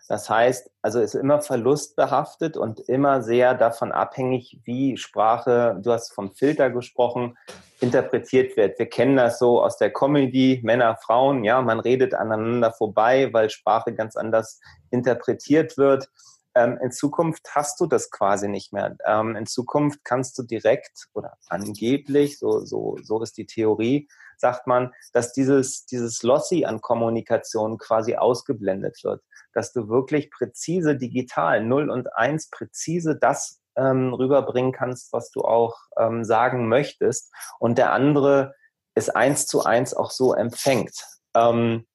Das 0.07 0.29
heißt, 0.29 0.69
also 0.81 0.99
ist 0.99 1.15
immer 1.15 1.41
verlustbehaftet 1.41 2.57
und 2.57 2.81
immer 2.81 3.21
sehr 3.21 3.53
davon 3.53 3.91
abhängig, 3.91 4.59
wie 4.65 4.97
Sprache, 4.97 5.79
du 5.81 5.91
hast 5.91 6.13
vom 6.13 6.35
Filter 6.35 6.69
gesprochen, 6.69 7.37
interpretiert 7.79 8.57
wird. 8.57 8.77
Wir 8.79 8.87
kennen 8.87 9.15
das 9.15 9.39
so 9.39 9.61
aus 9.63 9.77
der 9.77 9.91
Comedy, 9.91 10.59
Männer, 10.63 10.97
Frauen, 10.97 11.43
ja, 11.43 11.61
man 11.61 11.79
redet 11.79 12.13
aneinander 12.13 12.71
vorbei, 12.71 13.29
weil 13.31 13.49
Sprache 13.49 13.93
ganz 13.93 14.17
anders 14.17 14.59
interpretiert 14.89 15.77
wird. 15.77 16.09
Ähm, 16.55 16.77
in 16.83 16.91
Zukunft 16.91 17.49
hast 17.55 17.79
du 17.79 17.87
das 17.87 18.11
quasi 18.11 18.47
nicht 18.47 18.73
mehr. 18.73 18.95
Ähm, 19.05 19.35
in 19.35 19.45
Zukunft 19.45 20.03
kannst 20.03 20.37
du 20.37 20.43
direkt 20.43 21.07
oder 21.13 21.37
angeblich, 21.47 22.37
so, 22.39 22.59
so, 22.59 22.97
so 23.01 23.21
ist 23.21 23.37
die 23.37 23.45
Theorie, 23.45 24.07
sagt 24.43 24.67
man, 24.67 24.91
dass 25.13 25.31
dieses, 25.31 25.85
dieses 25.85 26.21
Lossy 26.21 26.65
an 26.65 26.81
Kommunikation 26.81 27.77
quasi 27.77 28.17
ausgeblendet 28.17 29.03
wird. 29.03 29.23
Dass 29.53 29.71
du 29.71 29.87
wirklich 29.87 30.29
präzise 30.31 30.97
digital, 30.97 31.63
0 31.63 31.89
und 31.89 32.13
1 32.15 32.49
präzise 32.49 33.15
das 33.15 33.61
ähm, 33.77 34.13
rüberbringen 34.13 34.73
kannst, 34.73 35.13
was 35.13 35.31
du 35.31 35.43
auch 35.43 35.77
ähm, 35.97 36.25
sagen 36.25 36.67
möchtest. 36.67 37.31
Und 37.57 37.77
der 37.77 37.93
andere 37.93 38.53
ist 38.95 39.15
eins 39.15 39.47
zu 39.47 39.63
eins 39.63 39.93
auch 39.93 40.11
so 40.11 40.33
empfängt. 40.33 40.93
Ähm, 41.35 41.87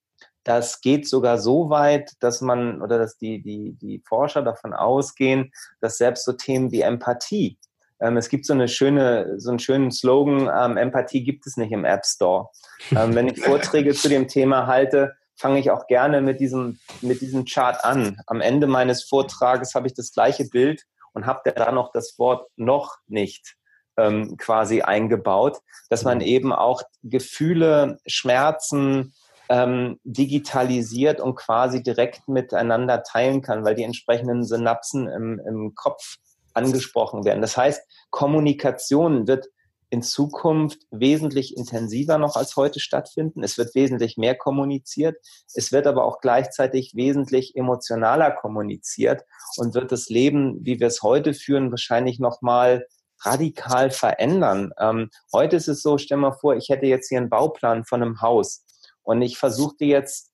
das 0.45 0.81
geht 0.81 1.07
sogar 1.07 1.37
so 1.37 1.69
weit, 1.69 2.13
dass 2.21 2.41
man 2.41 2.81
oder 2.81 2.99
dass 2.99 3.19
die, 3.19 3.43
die, 3.43 3.75
die 3.75 4.03
Forscher 4.09 4.41
davon 4.41 4.73
ausgehen, 4.73 5.53
dass 5.83 5.99
selbst 5.99 6.25
so 6.25 6.33
Themen 6.33 6.73
wie 6.73 6.81
Empathie, 6.81 7.59
es 7.99 8.29
gibt 8.29 8.47
so 8.47 8.53
eine 8.53 8.69
schöne, 8.69 9.39
so 9.39 9.51
einen 9.51 9.59
schönen 9.59 9.91
Slogan, 9.91 10.51
ähm, 10.55 10.77
Empathie 10.77 11.25
gibt 11.25 11.47
es 11.47 11.57
nicht 11.57 11.73
im 11.73 11.85
App 11.85 12.07
Store. 12.07 12.49
Ähm, 12.93 13.15
wenn 13.15 13.29
ich 13.29 13.41
Vorträge 13.43 13.93
zu 13.95 14.09
dem 14.09 14.29
Thema 14.29 14.67
halte, 14.67 15.15
fange 15.37 15.59
ich 15.61 15.71
auch 15.71 15.87
gerne 15.87 16.21
mit 16.21 16.41
diesem, 16.41 16.79
mit 17.01 17.21
diesem 17.21 17.45
Chart 17.45 17.85
an. 17.85 18.21
Am 18.27 18.41
Ende 18.41 18.67
meines 18.67 19.05
Vortrages 19.05 19.75
habe 19.75 19.87
ich 19.87 19.95
das 19.95 20.13
gleiche 20.13 20.45
Bild 20.45 20.85
und 21.13 21.27
habe 21.27 21.53
da 21.53 21.73
noch 21.73 21.93
das 21.93 22.19
Wort 22.19 22.49
noch 22.57 22.97
nicht 23.07 23.57
ähm, 23.97 24.37
quasi 24.37 24.83
eingebaut, 24.83 25.59
dass 25.91 26.05
man 26.05 26.21
eben 26.21 26.53
auch 26.53 26.83
Gefühle, 27.03 27.99
Schmerzen, 28.07 29.15
ähm, 29.49 29.99
digitalisiert 30.05 31.21
und 31.21 31.35
quasi 31.35 31.83
direkt 31.83 32.29
miteinander 32.29 33.03
teilen 33.03 33.43
kann, 33.43 33.65
weil 33.65 33.75
die 33.75 33.83
entsprechenden 33.83 34.45
Synapsen 34.45 35.09
im, 35.09 35.41
im 35.47 35.75
Kopf 35.75 36.17
angesprochen 36.59 37.25
werden. 37.25 37.41
Das 37.41 37.57
heißt, 37.57 37.83
Kommunikation 38.11 39.27
wird 39.27 39.49
in 39.91 40.03
Zukunft 40.03 40.83
wesentlich 40.91 41.57
intensiver 41.57 42.19
noch 42.19 42.37
als 42.37 42.57
heute 42.57 42.79
stattfinden. 42.79 43.43
Es 43.43 43.57
wird 43.57 43.75
wesentlich 43.75 44.19
mehr 44.19 44.35
kommuniziert. 44.35 45.17
Es 45.55 45.73
wird 45.73 45.87
aber 45.87 46.05
auch 46.05 46.21
gleichzeitig 46.21 46.95
wesentlich 46.95 47.57
emotionaler 47.57 48.31
kommuniziert 48.31 49.23
und 49.57 49.75
wird 49.75 49.91
das 49.91 50.09
Leben, 50.11 50.59
wie 50.63 50.79
wir 50.79 50.89
es 50.89 51.03
heute 51.03 51.33
führen, 51.33 51.71
wahrscheinlich 51.71 52.19
nochmal 52.19 52.87
radikal 53.23 53.91
verändern. 53.91 54.73
Ähm, 54.79 55.11
heute 55.33 55.57
ist 55.57 55.69
es 55.69 55.83
so, 55.83 55.99
stell 55.99 56.19
mal 56.19 56.33
vor, 56.33 56.55
ich 56.55 56.69
hätte 56.69 56.87
jetzt 56.87 57.09
hier 57.09 57.19
einen 57.19 57.31
Bauplan 57.31 57.85
von 57.85 58.03
einem 58.03 58.21
Haus. 58.21 58.65
Und 59.03 59.23
ich 59.23 59.39
versuche 59.39 59.77
dir 59.77 59.89
jetzt 59.89 60.31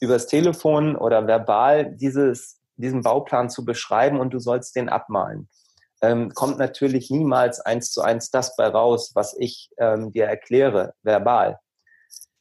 übers 0.00 0.26
Telefon 0.26 0.96
oder 0.96 1.26
verbal 1.26 1.94
dieses, 1.94 2.60
diesen 2.76 3.02
Bauplan 3.02 3.50
zu 3.50 3.64
beschreiben 3.64 4.18
und 4.18 4.32
du 4.32 4.38
sollst 4.38 4.74
den 4.76 4.88
abmalen. 4.88 5.48
Ähm, 6.00 6.30
kommt 6.34 6.58
natürlich 6.58 7.10
niemals 7.10 7.60
eins 7.60 7.90
zu 7.90 8.02
eins 8.02 8.30
das 8.30 8.56
bei 8.56 8.66
raus, 8.66 9.12
was 9.14 9.34
ich 9.38 9.70
ähm, 9.78 10.12
dir 10.12 10.26
erkläre, 10.26 10.94
verbal. 11.02 11.58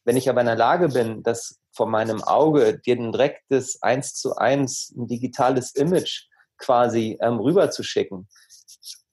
Wenn 0.06 0.18
ich 0.18 0.30
aber 0.30 0.42
in 0.42 0.48
der 0.48 0.56
Lage 0.56 0.90
bin, 0.90 1.24
das 1.24 1.60
von 1.72 1.90
meinem 1.90 2.24
Auge 2.24 2.80
dir 2.80 2.98
ein 2.98 3.12
direktes 3.12 3.82
eins 3.82 4.16
zu 4.16 4.36
eins, 4.36 4.94
ein 4.96 5.08
digitales 5.08 5.76
Image 5.76 6.28
quasi 6.58 7.18
ähm, 7.22 7.40
rüberzuschicken, 7.40 8.28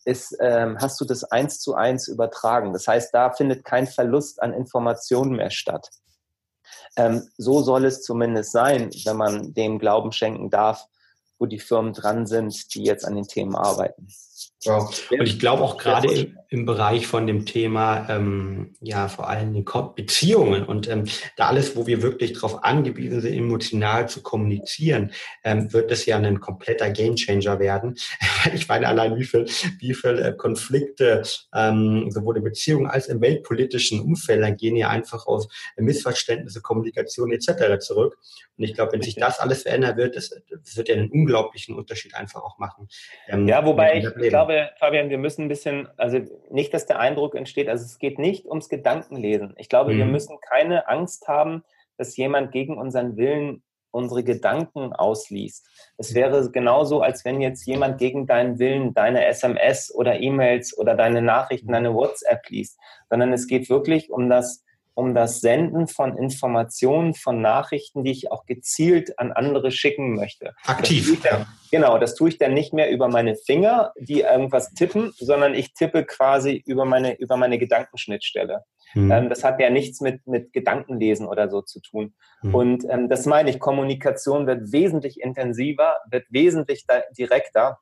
ist, 0.04 0.36
ähm, 0.40 0.78
hast 0.80 1.00
du 1.00 1.04
das 1.04 1.24
eins 1.24 1.60
zu 1.60 1.74
eins 1.74 2.08
übertragen. 2.08 2.72
Das 2.72 2.88
heißt, 2.88 3.14
da 3.14 3.32
findet 3.32 3.64
kein 3.64 3.86
Verlust 3.86 4.42
an 4.42 4.52
Informationen 4.52 5.36
mehr 5.36 5.50
statt. 5.50 5.90
Ähm, 6.96 7.28
so 7.36 7.62
soll 7.62 7.84
es 7.84 8.02
zumindest 8.02 8.52
sein, 8.52 8.90
wenn 9.04 9.16
man 9.16 9.54
dem 9.54 9.78
Glauben 9.78 10.12
schenken 10.12 10.50
darf, 10.50 10.86
wo 11.40 11.46
die 11.46 11.58
Firmen 11.58 11.94
dran 11.94 12.26
sind, 12.26 12.74
die 12.74 12.84
jetzt 12.84 13.04
an 13.04 13.16
den 13.16 13.26
Themen 13.26 13.56
arbeiten. 13.56 14.06
Wow. 14.66 15.10
Und 15.10 15.22
ich 15.22 15.40
glaube 15.40 15.62
auch 15.64 15.78
gerade 15.78 16.34
im, 16.50 16.66
Bereich 16.66 17.06
von 17.06 17.26
dem 17.26 17.46
Thema, 17.46 18.08
ähm, 18.10 18.74
ja, 18.80 19.08
vor 19.08 19.28
allem 19.28 19.54
den 19.54 19.64
Beziehungen 19.94 20.64
und 20.64 20.88
ähm, 20.88 21.04
da 21.36 21.48
alles, 21.48 21.76
wo 21.76 21.86
wir 21.86 22.02
wirklich 22.02 22.34
darauf 22.34 22.64
angewiesen 22.64 23.20
sind, 23.20 23.34
emotional 23.34 24.08
zu 24.08 24.22
kommunizieren, 24.22 25.12
ähm, 25.44 25.72
wird 25.72 25.90
es 25.90 26.06
ja 26.06 26.16
ein 26.16 26.40
kompletter 26.40 26.90
Gamechanger 26.90 27.58
werden. 27.58 27.96
ich 28.54 28.68
meine 28.68 28.88
allein, 28.88 29.16
wie 29.16 29.24
viel, 29.24 29.46
wie 29.78 29.94
viel 29.94 30.18
äh, 30.18 30.32
Konflikte 30.36 31.22
ähm, 31.54 32.10
sowohl 32.10 32.36
in 32.36 32.44
Beziehungen 32.44 32.86
als 32.86 33.06
im 33.06 33.20
weltpolitischen 33.20 34.00
Umfeld 34.00 34.40
gehen 34.58 34.76
ja 34.76 34.88
einfach 34.88 35.26
aus 35.26 35.48
Missverständnisse, 35.76 36.60
Kommunikation 36.60 37.32
etc. 37.32 37.78
zurück. 37.78 38.18
Und 38.56 38.64
ich 38.64 38.74
glaube, 38.74 38.92
wenn 38.92 39.02
sich 39.02 39.14
das 39.14 39.40
alles 39.40 39.62
verändern 39.62 39.96
wird, 39.96 40.16
das, 40.16 40.30
das 40.50 40.76
wird 40.76 40.88
ja 40.88 40.94
einen 40.94 41.10
unglaublichen 41.10 41.74
Unterschied 41.74 42.14
einfach 42.14 42.42
auch 42.42 42.58
machen. 42.58 42.88
Ähm, 43.28 43.48
ja, 43.48 43.64
wobei 43.64 43.98
ich, 43.98 44.28
glaube, 44.28 44.70
Fabian, 44.78 45.08
wir 45.08 45.18
müssen 45.18 45.42
ein 45.42 45.48
bisschen, 45.48 45.88
also 45.96 46.20
nicht, 46.52 46.74
dass 46.74 46.86
der 46.86 46.98
Eindruck 46.98 47.34
entsteht, 47.34 47.68
also 47.68 47.84
es 47.84 47.98
geht 47.98 48.18
nicht 48.18 48.46
ums 48.46 48.68
Gedankenlesen. 48.68 49.54
Ich 49.56 49.68
glaube, 49.68 49.94
mhm. 49.94 49.98
wir 49.98 50.06
müssen 50.06 50.38
keine 50.40 50.88
Angst 50.88 51.28
haben, 51.28 51.62
dass 51.96 52.16
jemand 52.16 52.52
gegen 52.52 52.78
unseren 52.78 53.16
Willen 53.16 53.62
unsere 53.92 54.22
Gedanken 54.22 54.92
ausliest. 54.92 55.66
Es 55.96 56.14
wäre 56.14 56.50
genauso, 56.50 57.00
als 57.00 57.24
wenn 57.24 57.40
jetzt 57.40 57.66
jemand 57.66 57.98
gegen 57.98 58.26
deinen 58.26 58.58
Willen 58.58 58.94
deine 58.94 59.26
SMS 59.26 59.92
oder 59.94 60.20
E-Mails 60.20 60.76
oder 60.78 60.94
deine 60.94 61.22
Nachrichten, 61.22 61.72
deine 61.72 61.94
WhatsApp 61.94 62.48
liest, 62.48 62.78
sondern 63.08 63.32
es 63.32 63.46
geht 63.46 63.68
wirklich 63.68 64.10
um 64.10 64.28
das, 64.28 64.64
um 65.00 65.14
das 65.14 65.40
Senden 65.40 65.88
von 65.88 66.16
Informationen, 66.18 67.14
von 67.14 67.40
Nachrichten, 67.40 68.04
die 68.04 68.10
ich 68.10 68.30
auch 68.30 68.44
gezielt 68.44 69.18
an 69.18 69.32
andere 69.32 69.70
schicken 69.70 70.14
möchte. 70.14 70.52
Aktiv. 70.66 71.18
Das 71.22 71.32
dann, 71.32 71.46
genau, 71.70 71.98
das 71.98 72.14
tue 72.14 72.28
ich 72.28 72.36
dann 72.36 72.52
nicht 72.52 72.74
mehr 72.74 72.90
über 72.90 73.08
meine 73.08 73.34
Finger, 73.34 73.92
die 73.98 74.20
irgendwas 74.20 74.74
tippen, 74.74 75.12
sondern 75.16 75.54
ich 75.54 75.72
tippe 75.72 76.04
quasi 76.04 76.62
über 76.66 76.84
meine, 76.84 77.18
über 77.18 77.38
meine 77.38 77.58
Gedankenschnittstelle. 77.58 78.64
Ähm, 78.94 79.28
das 79.30 79.42
hat 79.42 79.58
ja 79.58 79.70
nichts 79.70 80.02
mit, 80.02 80.26
mit 80.26 80.52
Gedankenlesen 80.52 81.26
oder 81.26 81.48
so 81.48 81.62
zu 81.62 81.80
tun. 81.80 82.14
Mhm. 82.42 82.54
Und 82.54 82.84
ähm, 82.90 83.08
das 83.08 83.24
meine 83.24 83.48
ich, 83.48 83.58
Kommunikation 83.58 84.46
wird 84.46 84.72
wesentlich 84.72 85.20
intensiver, 85.22 85.96
wird 86.10 86.26
wesentlich 86.28 86.84
direkter 87.16 87.78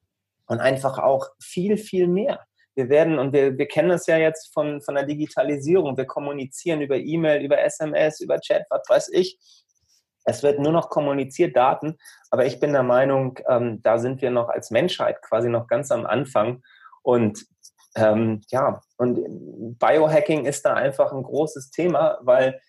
und 0.46 0.60
einfach 0.60 0.98
auch 0.98 1.30
viel, 1.40 1.78
viel 1.78 2.06
mehr. 2.06 2.44
Wir 2.78 2.88
werden, 2.88 3.18
und 3.18 3.32
wir, 3.32 3.58
wir 3.58 3.66
kennen 3.66 3.88
das 3.88 4.06
ja 4.06 4.18
jetzt 4.18 4.54
von, 4.54 4.80
von 4.80 4.94
der 4.94 5.02
Digitalisierung, 5.02 5.96
wir 5.96 6.04
kommunizieren 6.04 6.80
über 6.80 6.96
E-Mail, 6.96 7.44
über 7.44 7.60
SMS, 7.60 8.20
über 8.20 8.38
Chat, 8.38 8.66
was 8.70 8.82
weiß 8.88 9.08
ich. 9.14 9.36
Es 10.24 10.44
wird 10.44 10.60
nur 10.60 10.70
noch 10.70 10.88
kommuniziert, 10.88 11.56
Daten, 11.56 11.96
aber 12.30 12.46
ich 12.46 12.60
bin 12.60 12.70
der 12.72 12.84
Meinung, 12.84 13.36
ähm, 13.48 13.82
da 13.82 13.98
sind 13.98 14.22
wir 14.22 14.30
noch 14.30 14.48
als 14.48 14.70
Menschheit 14.70 15.20
quasi 15.22 15.48
noch 15.48 15.66
ganz 15.66 15.90
am 15.90 16.06
Anfang. 16.06 16.62
Und 17.02 17.44
ähm, 17.96 18.42
ja, 18.52 18.80
und 18.96 19.18
Biohacking 19.80 20.46
ist 20.46 20.64
da 20.64 20.74
einfach 20.74 21.12
ein 21.12 21.24
großes 21.24 21.72
Thema, 21.72 22.18
weil 22.22 22.60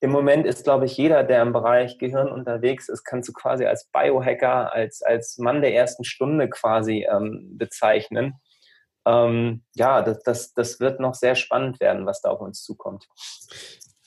im 0.00 0.10
Moment 0.10 0.46
ist, 0.46 0.64
glaube 0.64 0.86
ich, 0.86 0.96
jeder, 0.96 1.24
der 1.24 1.42
im 1.42 1.52
Bereich 1.52 1.98
Gehirn 1.98 2.32
unterwegs 2.32 2.88
ist, 2.88 3.04
kannst 3.04 3.28
du 3.28 3.34
quasi 3.34 3.66
als 3.66 3.90
Biohacker, 3.92 4.72
als, 4.72 5.02
als 5.02 5.36
Mann 5.36 5.60
der 5.60 5.74
ersten 5.74 6.04
Stunde 6.04 6.48
quasi 6.48 7.06
ähm, 7.10 7.58
bezeichnen. 7.58 8.40
Ähm, 9.08 9.62
ja, 9.74 10.02
das, 10.02 10.22
das, 10.22 10.52
das 10.52 10.80
wird 10.80 11.00
noch 11.00 11.14
sehr 11.14 11.34
spannend 11.34 11.80
werden, 11.80 12.04
was 12.04 12.20
da 12.20 12.28
auf 12.28 12.40
uns 12.40 12.62
zukommt. 12.62 13.08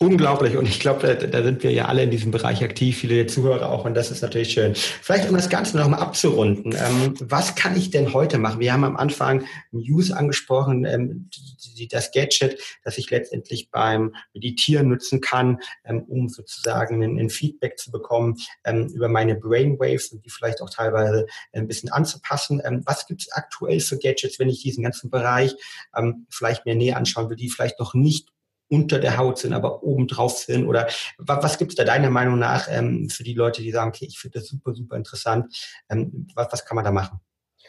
Unglaublich. 0.02 0.58
Und 0.58 0.68
ich 0.68 0.80
glaube, 0.80 1.16
da, 1.16 1.28
da, 1.28 1.44
sind 1.44 1.62
wir 1.62 1.72
ja 1.72 1.86
alle 1.86 2.02
in 2.02 2.10
diesem 2.10 2.32
Bereich 2.32 2.64
aktiv, 2.64 2.98
viele 2.98 3.28
Zuhörer 3.28 3.70
auch. 3.70 3.86
Und 3.86 3.94
das 3.94 4.10
ist 4.10 4.24
natürlich 4.24 4.52
schön. 4.52 4.74
Vielleicht, 4.74 5.30
um 5.30 5.36
das 5.36 5.48
Ganze 5.48 5.78
nochmal 5.78 6.00
abzurunden. 6.00 6.74
Ähm, 6.76 7.14
was 7.20 7.54
kann 7.54 7.78
ich 7.78 7.92
denn 7.92 8.12
heute 8.12 8.40
machen? 8.40 8.60
Wir 8.60 8.74
haben 8.74 8.84
am 8.84 8.98
Anfang 8.98 9.46
News 9.70 10.10
angesprochen, 10.10 10.86
ähm, 10.86 11.30
die, 11.78 11.88
das 11.88 12.12
Gadget, 12.12 12.60
das 12.84 12.98
ich 12.98 13.12
letztendlich 13.12 13.70
beim 13.70 14.16
Meditieren 14.34 14.88
nutzen 14.90 15.22
kann, 15.22 15.60
ähm, 15.86 16.02
um 16.08 16.30
sozusagen 16.30 17.04
ein, 17.04 17.20
ein, 17.20 17.30
Feedback 17.30 17.78
zu 17.78 17.92
bekommen 17.92 18.38
ähm, 18.64 18.88
über 18.88 19.08
meine 19.08 19.36
Brainwaves 19.36 20.08
und 20.14 20.26
die 20.26 20.32
vielleicht 20.32 20.64
auch 20.64 20.72
teilweise 20.72 21.28
ein 21.54 21.68
bisschen 21.68 21.92
anzupassen. 21.92 22.60
Ähm, 22.66 22.82
was 22.88 23.06
gibt 23.06 23.22
es 23.22 23.32
aktuell 23.34 23.80
für 23.80 24.00
Gadgets, 24.00 24.40
wenn 24.40 24.50
ich 24.50 24.64
diesen 24.64 24.84
ganzen 24.84 25.12
Bereich 25.12 25.54
ähm, 25.96 26.26
vielleicht 26.32 26.66
mir 26.66 26.74
näher 26.74 26.98
anschauen 26.98 27.30
will, 27.30 27.38
die 27.38 27.52
vielleicht 27.52 27.80
noch 27.80 27.94
nicht 27.94 28.30
unter 28.72 29.00
der 29.00 29.18
Haut 29.18 29.38
sind, 29.38 29.54
aber 29.54 29.84
oben 29.84 30.08
drauf 30.08 30.38
sind? 30.38 30.66
Oder 30.66 30.88
was, 31.18 31.44
was 31.44 31.58
gibt 31.58 31.72
es 31.72 31.76
da 31.76 31.84
deiner 31.84 32.10
Meinung 32.10 32.40
nach 32.40 32.68
ähm, 32.70 33.10
für 33.10 33.24
die 33.24 33.34
Leute, 33.34 33.62
die 33.62 33.72
sagen, 33.72 33.90
okay, 33.90 34.06
ich 34.06 34.18
finde 34.18 34.40
das 34.40 34.48
super, 34.48 34.74
super 34.74 34.96
interessant. 34.96 35.54
Ähm, 35.90 36.28
was, 36.36 36.48
was 36.52 36.66
kann 36.66 36.76
man 36.76 36.86
da 36.86 36.92
machen? 36.92 37.20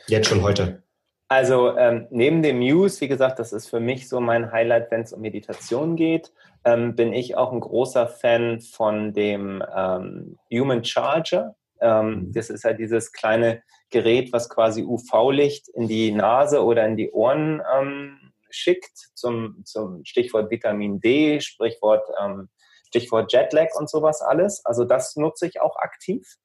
Jetzt 0.07 0.29
schon 0.29 0.43
heute. 0.43 0.83
Also 1.29 1.77
ähm, 1.77 2.07
neben 2.11 2.43
dem 2.43 2.59
News, 2.59 3.01
wie 3.01 3.09
gesagt, 3.09 3.39
das 3.39 3.53
ist 3.53 3.69
für 3.69 3.81
mich 3.81 4.09
so 4.09 4.21
mein 4.21 4.53
Highlight, 4.53 4.91
wenn 4.91 5.01
es 5.01 5.13
um 5.13 5.23
Meditation 5.23 5.97
geht, 5.97 6.31
ähm, 6.65 6.95
bin 6.95 7.13
ich 7.13 7.37
auch 7.37 7.53
ein 7.53 7.61
großer 7.61 8.07
Fan 8.07 8.61
von 8.61 9.13
dem 9.13 9.63
ähm, 9.75 10.39
Human 10.53 10.85
Charger. 10.85 11.57
Ähm, 11.81 12.07
mhm. 12.07 12.33
das 12.33 12.49
ist 12.49 12.65
ja 12.65 12.75
dieses 12.75 13.13
kleine 13.13 13.63
Gerät, 13.91 14.33
was 14.33 14.49
quasi 14.49 14.83
UV-Licht 14.83 15.69
in 15.71 15.89
die 15.89 16.13
Nase 16.13 16.63
oder 16.63 16.87
in 16.87 16.97
die 16.97 17.11
Ohren 17.11 17.61
ähm, 17.77 18.19
schickt 18.53 19.11
zum, 19.15 19.63
zum 19.65 20.05
Stichwort 20.05 20.51
Vitamin 20.51 21.01
D, 21.01 21.41
Sprichwort, 21.41 22.09
ähm, 22.21 22.49
Stichwort 22.87 23.33
Jetlag 23.33 23.69
und 23.75 23.89
sowas 23.89 24.21
alles. 24.23 24.65
Also 24.65 24.85
das 24.85 25.17
nutze 25.17 25.47
ich 25.47 25.61
auch 25.61 25.77
aktiv. 25.77 26.37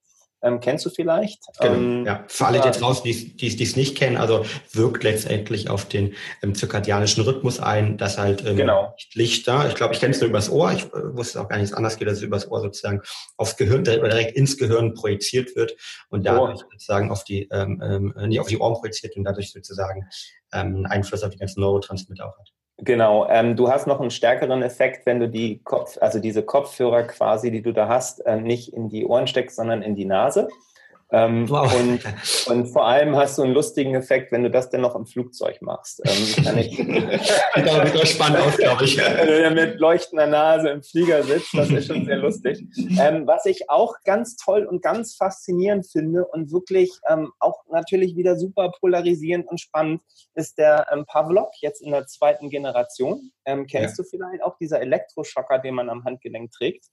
Ähm, 0.44 0.60
kennst 0.60 0.86
du 0.86 0.92
vielleicht? 0.92 1.44
Genau, 1.60 1.74
ähm, 1.74 2.06
ja. 2.06 2.24
Für 2.28 2.46
alle, 2.46 2.60
die 2.60 2.68
jetzt 2.68 2.82
raus, 2.82 3.02
die 3.02 3.12
es 3.12 3.76
nicht 3.76 3.98
kennen, 3.98 4.18
also 4.18 4.46
wirkt 4.72 5.04
letztendlich 5.04 5.70
auf 5.70 5.86
den 5.86 6.14
ähm, 6.44 6.54
zirkadianischen 6.54 7.24
Rhythmus 7.24 7.60
ein, 7.60 7.98
dass 7.98 8.20
halt 8.20 8.46
ähm, 8.46 8.56
genau. 8.56 8.96
Licht 9.14 9.48
da, 9.48 9.68
ich 9.68 9.74
glaube, 9.74 9.96
ich 9.96 10.00
kenne 10.00 10.14
es 10.14 10.22
nur 10.22 10.30
übers 10.30 10.52
Ohr, 10.52 10.72
ich 10.72 10.84
äh, 10.86 11.16
wusste 11.16 11.42
auch 11.42 11.48
gar 11.48 11.58
nichts 11.58 11.74
anderes 11.74 11.98
geht, 11.98 12.08
dass 12.08 12.18
es 12.18 12.24
übers 12.24 12.50
Ohr 12.52 12.62
sozusagen 12.62 13.02
aufs 13.38 13.58
Gehirn, 13.58 13.82
oder 13.82 14.10
direkt 14.10 14.38
ins 14.38 14.58
Gehirn 14.58 14.94
projiziert 14.94 15.56
wird 15.56 15.76
und 16.10 16.24
dadurch 16.26 16.62
oh. 16.64 16.70
sozusagen 16.72 17.10
auf 17.10 17.24
die, 17.24 17.48
ähm, 17.52 17.82
ähm, 17.84 18.14
nicht 18.28 18.40
auf 18.40 18.48
die 18.48 18.60
Ohren 18.60 18.76
projiziert 18.76 19.18
und 19.18 19.24
dadurch 19.24 19.52
sozusagen 19.52 20.08
ähm, 20.54 20.76
einen 20.76 20.86
Einfluss 20.86 21.24
auf 21.24 21.32
die 21.32 21.40
ganzen 21.40 21.62
Neurotransmitter 21.62 22.28
auch 22.28 22.38
hat. 22.38 22.52
Genau, 22.80 23.28
ähm, 23.28 23.56
du 23.56 23.70
hast 23.70 23.88
noch 23.88 24.00
einen 24.00 24.12
stärkeren 24.12 24.62
Effekt, 24.62 25.08
wenn 25.08 25.20
du 25.20 25.28
die 25.28 25.62
Kopf, 25.64 25.98
also 26.00 26.20
diese 26.20 26.44
Kopfhörer 26.44 27.04
quasi, 27.04 27.50
die 27.50 27.64
du 27.64 27.74
da 27.74 27.88
hast, 27.88 28.20
äh, 28.26 28.40
nicht 28.40 28.72
in 28.72 28.88
die 28.88 29.06
Ohren 29.06 29.26
steckst, 29.26 29.56
sondern 29.56 29.82
in 29.82 29.96
die 29.96 30.06
Nase. 30.06 30.48
Ähm, 31.10 31.50
wow. 31.50 31.74
und, 31.74 32.02
und 32.48 32.68
vor 32.68 32.86
allem 32.86 33.16
hast 33.16 33.38
du 33.38 33.44
einen 33.44 33.54
lustigen 33.54 33.96
Effekt, 33.96 34.34
wenn 34.34 34.44
du 34.44 34.52
das 34.52 34.70
dann 34.70 34.82
noch 34.82 34.94
im 34.94 35.06
Flugzeug 35.06 35.62
machst. 35.62 36.02
Ähm, 36.04 36.44
kann 36.44 36.58
ich 36.58 36.76
das 37.94 38.10
spannend 38.10 38.40
aus, 38.40 38.58
glaube 38.58 38.84
ich. 38.84 38.98
Wenn 38.98 39.56
du 39.56 39.62
mit 39.62 39.80
leuchtender 39.80 40.28
Nase 40.28 40.70
im 40.70 40.84
Flieger 40.84 41.24
sitzt, 41.24 41.54
das 41.54 41.70
ist 41.70 41.88
schon 41.88 42.06
sehr 42.06 42.18
lustig. 42.18 42.62
Ähm, 43.00 43.26
was 43.26 43.46
ich 43.46 43.70
auch 43.70 43.96
ganz 44.04 44.36
toll 44.36 44.66
und 44.66 44.82
ganz 44.82 45.16
faszinierend 45.16 45.88
finde 45.90 46.28
und 46.28 46.52
wirklich 46.52 46.92
ähm, 47.10 47.32
auch 47.40 47.64
natürlich 47.72 48.18
wieder 48.18 48.38
super 48.38 48.72
polarisierend 48.78 49.48
und 49.48 49.62
spannend, 49.62 50.02
ist 50.36 50.58
der 50.58 50.88
ähm, 50.92 51.06
Pavlov, 51.06 51.52
jetzt 51.62 51.82
in 51.82 51.92
der 51.92 52.06
zweiten 52.08 52.50
Generation. 52.50 53.32
Ähm, 53.46 53.66
kennst 53.66 53.98
ja. 53.98 54.04
du 54.04 54.10
vielleicht 54.10 54.44
auch 54.44 54.58
dieser 54.58 54.82
Elektroschocker, 54.82 55.60
den 55.60 55.76
man 55.76 55.90
am 55.90 56.04
Handgelenk 56.04 56.52
trägt? 56.52 56.86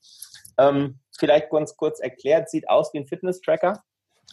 Ähm, 0.57 1.01
vielleicht 1.19 1.51
ganz 1.51 1.77
kurz 1.77 1.99
erklärt, 1.99 2.49
sieht 2.49 2.69
aus 2.69 2.95
wie 2.95 2.99
ein 2.99 3.07
Fitness-Tracker 3.07 3.83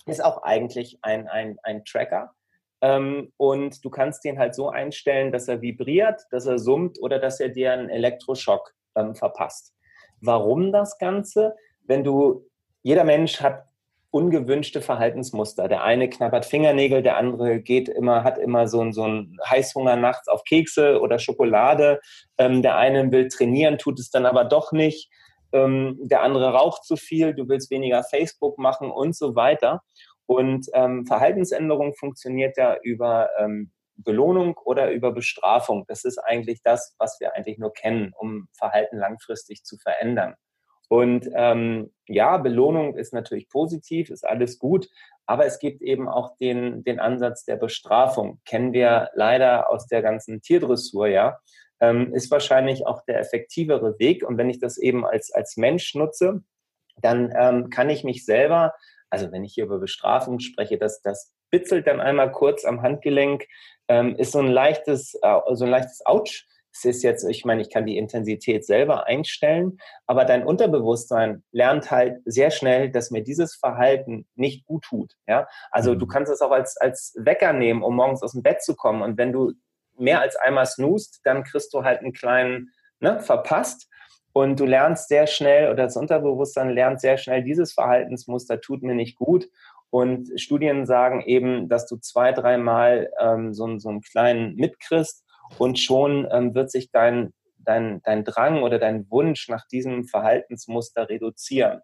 ist 0.05 0.23
auch 0.23 0.43
eigentlich 0.43 0.99
ein, 1.01 1.27
ein, 1.27 1.57
ein 1.63 1.85
Tracker. 1.85 2.33
Ähm, 2.81 3.31
und 3.37 3.83
du 3.85 3.89
kannst 3.89 4.23
den 4.23 4.39
halt 4.39 4.55
so 4.55 4.69
einstellen, 4.69 5.31
dass 5.31 5.47
er 5.47 5.61
vibriert, 5.61 6.21
dass 6.31 6.45
er 6.45 6.57
summt 6.57 6.99
oder 7.01 7.19
dass 7.19 7.39
er 7.39 7.49
dir 7.49 7.73
einen 7.73 7.89
Elektroschock 7.89 8.73
ähm, 8.95 9.15
verpasst. 9.15 9.73
Warum 10.19 10.71
das 10.71 10.97
Ganze? 10.97 11.55
Wenn 11.85 12.03
du, 12.03 12.47
jeder 12.83 13.03
Mensch 13.03 13.41
hat 13.41 13.65
ungewünschte 14.11 14.81
Verhaltensmuster. 14.81 15.69
Der 15.69 15.83
eine 15.83 16.09
knabbert 16.09 16.45
Fingernägel, 16.45 17.01
der 17.01 17.15
andere 17.15 17.61
geht 17.61 17.87
immer, 17.87 18.25
hat 18.25 18.37
immer 18.37 18.67
so, 18.67 18.81
ein, 18.81 18.91
so 18.91 19.03
einen 19.03 19.37
Heißhunger 19.49 19.95
nachts 19.95 20.27
auf 20.27 20.43
Kekse 20.43 20.99
oder 20.99 21.17
Schokolade. 21.17 22.01
Ähm, 22.37 22.61
der 22.61 22.75
eine 22.75 23.09
will 23.11 23.29
trainieren, 23.29 23.77
tut 23.77 23.99
es 23.99 24.11
dann 24.11 24.25
aber 24.25 24.43
doch 24.43 24.73
nicht 24.73 25.09
ähm, 25.53 25.97
der 26.01 26.21
andere 26.21 26.53
raucht 26.53 26.83
zu 26.83 26.95
viel, 26.95 27.33
du 27.33 27.47
willst 27.47 27.71
weniger 27.71 28.03
Facebook 28.03 28.57
machen 28.57 28.91
und 28.91 29.15
so 29.15 29.35
weiter. 29.35 29.81
Und 30.25 30.67
ähm, 30.73 31.05
Verhaltensänderung 31.05 31.93
funktioniert 31.93 32.57
ja 32.57 32.77
über 32.83 33.29
ähm, 33.37 33.71
Belohnung 33.97 34.57
oder 34.63 34.91
über 34.91 35.11
Bestrafung. 35.11 35.85
Das 35.87 36.05
ist 36.05 36.17
eigentlich 36.17 36.61
das, 36.63 36.95
was 36.97 37.19
wir 37.19 37.35
eigentlich 37.35 37.57
nur 37.57 37.73
kennen, 37.73 38.13
um 38.17 38.47
Verhalten 38.53 38.97
langfristig 38.97 39.63
zu 39.63 39.77
verändern. 39.77 40.35
Und 40.89 41.29
ähm, 41.35 41.93
ja, 42.07 42.37
Belohnung 42.37 42.95
ist 42.97 43.13
natürlich 43.13 43.49
positiv, 43.49 44.09
ist 44.09 44.27
alles 44.27 44.59
gut, 44.59 44.89
aber 45.25 45.45
es 45.45 45.59
gibt 45.59 45.81
eben 45.81 46.09
auch 46.09 46.35
den, 46.37 46.83
den 46.83 46.99
Ansatz 46.99 47.45
der 47.45 47.55
Bestrafung. 47.55 48.41
Kennen 48.45 48.73
wir 48.73 49.09
leider 49.13 49.69
aus 49.69 49.87
der 49.87 50.01
ganzen 50.01 50.41
Tierdressur, 50.41 51.07
ja 51.07 51.39
ähm, 51.81 52.13
ist 52.13 52.31
wahrscheinlich 52.31 52.85
auch 52.85 53.03
der 53.05 53.19
effektivere 53.19 53.99
Weg. 53.99 54.23
Und 54.23 54.37
wenn 54.37 54.49
ich 54.49 54.59
das 54.59 54.77
eben 54.77 55.05
als, 55.05 55.33
als 55.33 55.57
Mensch 55.57 55.95
nutze, 55.95 56.43
dann 57.01 57.33
ähm, 57.37 57.69
kann 57.69 57.89
ich 57.89 58.03
mich 58.03 58.23
selber, 58.23 58.73
also 59.09 59.31
wenn 59.31 59.43
ich 59.43 59.55
hier 59.55 59.65
über 59.65 59.79
Bestrafung 59.79 60.39
spreche, 60.39 60.77
das, 60.77 61.01
das 61.01 61.33
bitzelt 61.49 61.87
dann 61.87 61.99
einmal 61.99 62.31
kurz 62.31 62.63
am 62.63 62.81
Handgelenk, 62.81 63.45
ähm, 63.87 64.15
ist 64.15 64.31
so 64.31 64.39
ein 64.39 64.47
leichtes, 64.47 65.15
äh, 65.21 65.39
so 65.53 65.65
ein 65.65 65.71
leichtes 65.71 66.05
Ouch. 66.05 66.45
Es 66.73 66.85
ist 66.85 67.03
jetzt, 67.03 67.25
ich 67.25 67.43
meine, 67.43 67.61
ich 67.61 67.69
kann 67.69 67.85
die 67.85 67.97
Intensität 67.97 68.65
selber 68.65 69.05
einstellen, 69.05 69.77
aber 70.05 70.23
dein 70.23 70.45
Unterbewusstsein 70.45 71.43
lernt 71.51 71.91
halt 71.91 72.21
sehr 72.23 72.49
schnell, 72.49 72.89
dass 72.89 73.11
mir 73.11 73.23
dieses 73.23 73.55
Verhalten 73.55 74.25
nicht 74.35 74.65
gut 74.65 74.85
tut. 74.85 75.15
Ja, 75.27 75.49
also 75.71 75.95
du 75.95 76.05
mhm. 76.05 76.09
kannst 76.09 76.31
es 76.31 76.41
auch 76.41 76.51
als, 76.51 76.77
als 76.77 77.13
Wecker 77.17 77.51
nehmen, 77.51 77.83
um 77.83 77.97
morgens 77.97 78.23
aus 78.23 78.31
dem 78.31 78.43
Bett 78.43 78.61
zu 78.63 78.75
kommen. 78.75 79.01
Und 79.01 79.17
wenn 79.17 79.33
du 79.33 79.51
mehr 80.01 80.19
als 80.19 80.35
einmal 80.35 80.65
snoost, 80.65 81.21
dann 81.23 81.43
kriegst 81.43 81.73
du 81.73 81.83
halt 81.83 81.99
einen 81.99 82.13
kleinen 82.13 82.71
ne, 82.99 83.19
verpasst. 83.19 83.87
Und 84.33 84.59
du 84.59 84.65
lernst 84.65 85.09
sehr 85.09 85.27
schnell, 85.27 85.71
oder 85.71 85.83
das 85.83 85.97
Unterbewusstsein 85.97 86.69
lernt 86.69 87.01
sehr 87.01 87.17
schnell, 87.17 87.43
dieses 87.43 87.73
Verhaltensmuster 87.73 88.61
tut 88.61 88.81
mir 88.81 88.95
nicht 88.95 89.17
gut. 89.17 89.49
Und 89.89 90.29
Studien 90.39 90.85
sagen 90.85 91.21
eben, 91.21 91.67
dass 91.67 91.85
du 91.85 91.97
zwei, 91.97 92.31
dreimal 92.31 93.11
ähm, 93.19 93.53
so, 93.53 93.77
so 93.77 93.89
einen 93.89 94.01
kleinen 94.01 94.55
mitkriegst 94.55 95.25
und 95.57 95.79
schon 95.79 96.27
ähm, 96.31 96.55
wird 96.55 96.71
sich 96.71 96.91
dein, 96.91 97.33
dein, 97.57 98.01
dein 98.03 98.23
Drang 98.23 98.63
oder 98.63 98.79
dein 98.79 99.09
Wunsch 99.11 99.49
nach 99.49 99.67
diesem 99.67 100.05
Verhaltensmuster 100.05 101.09
reduzieren. 101.09 101.81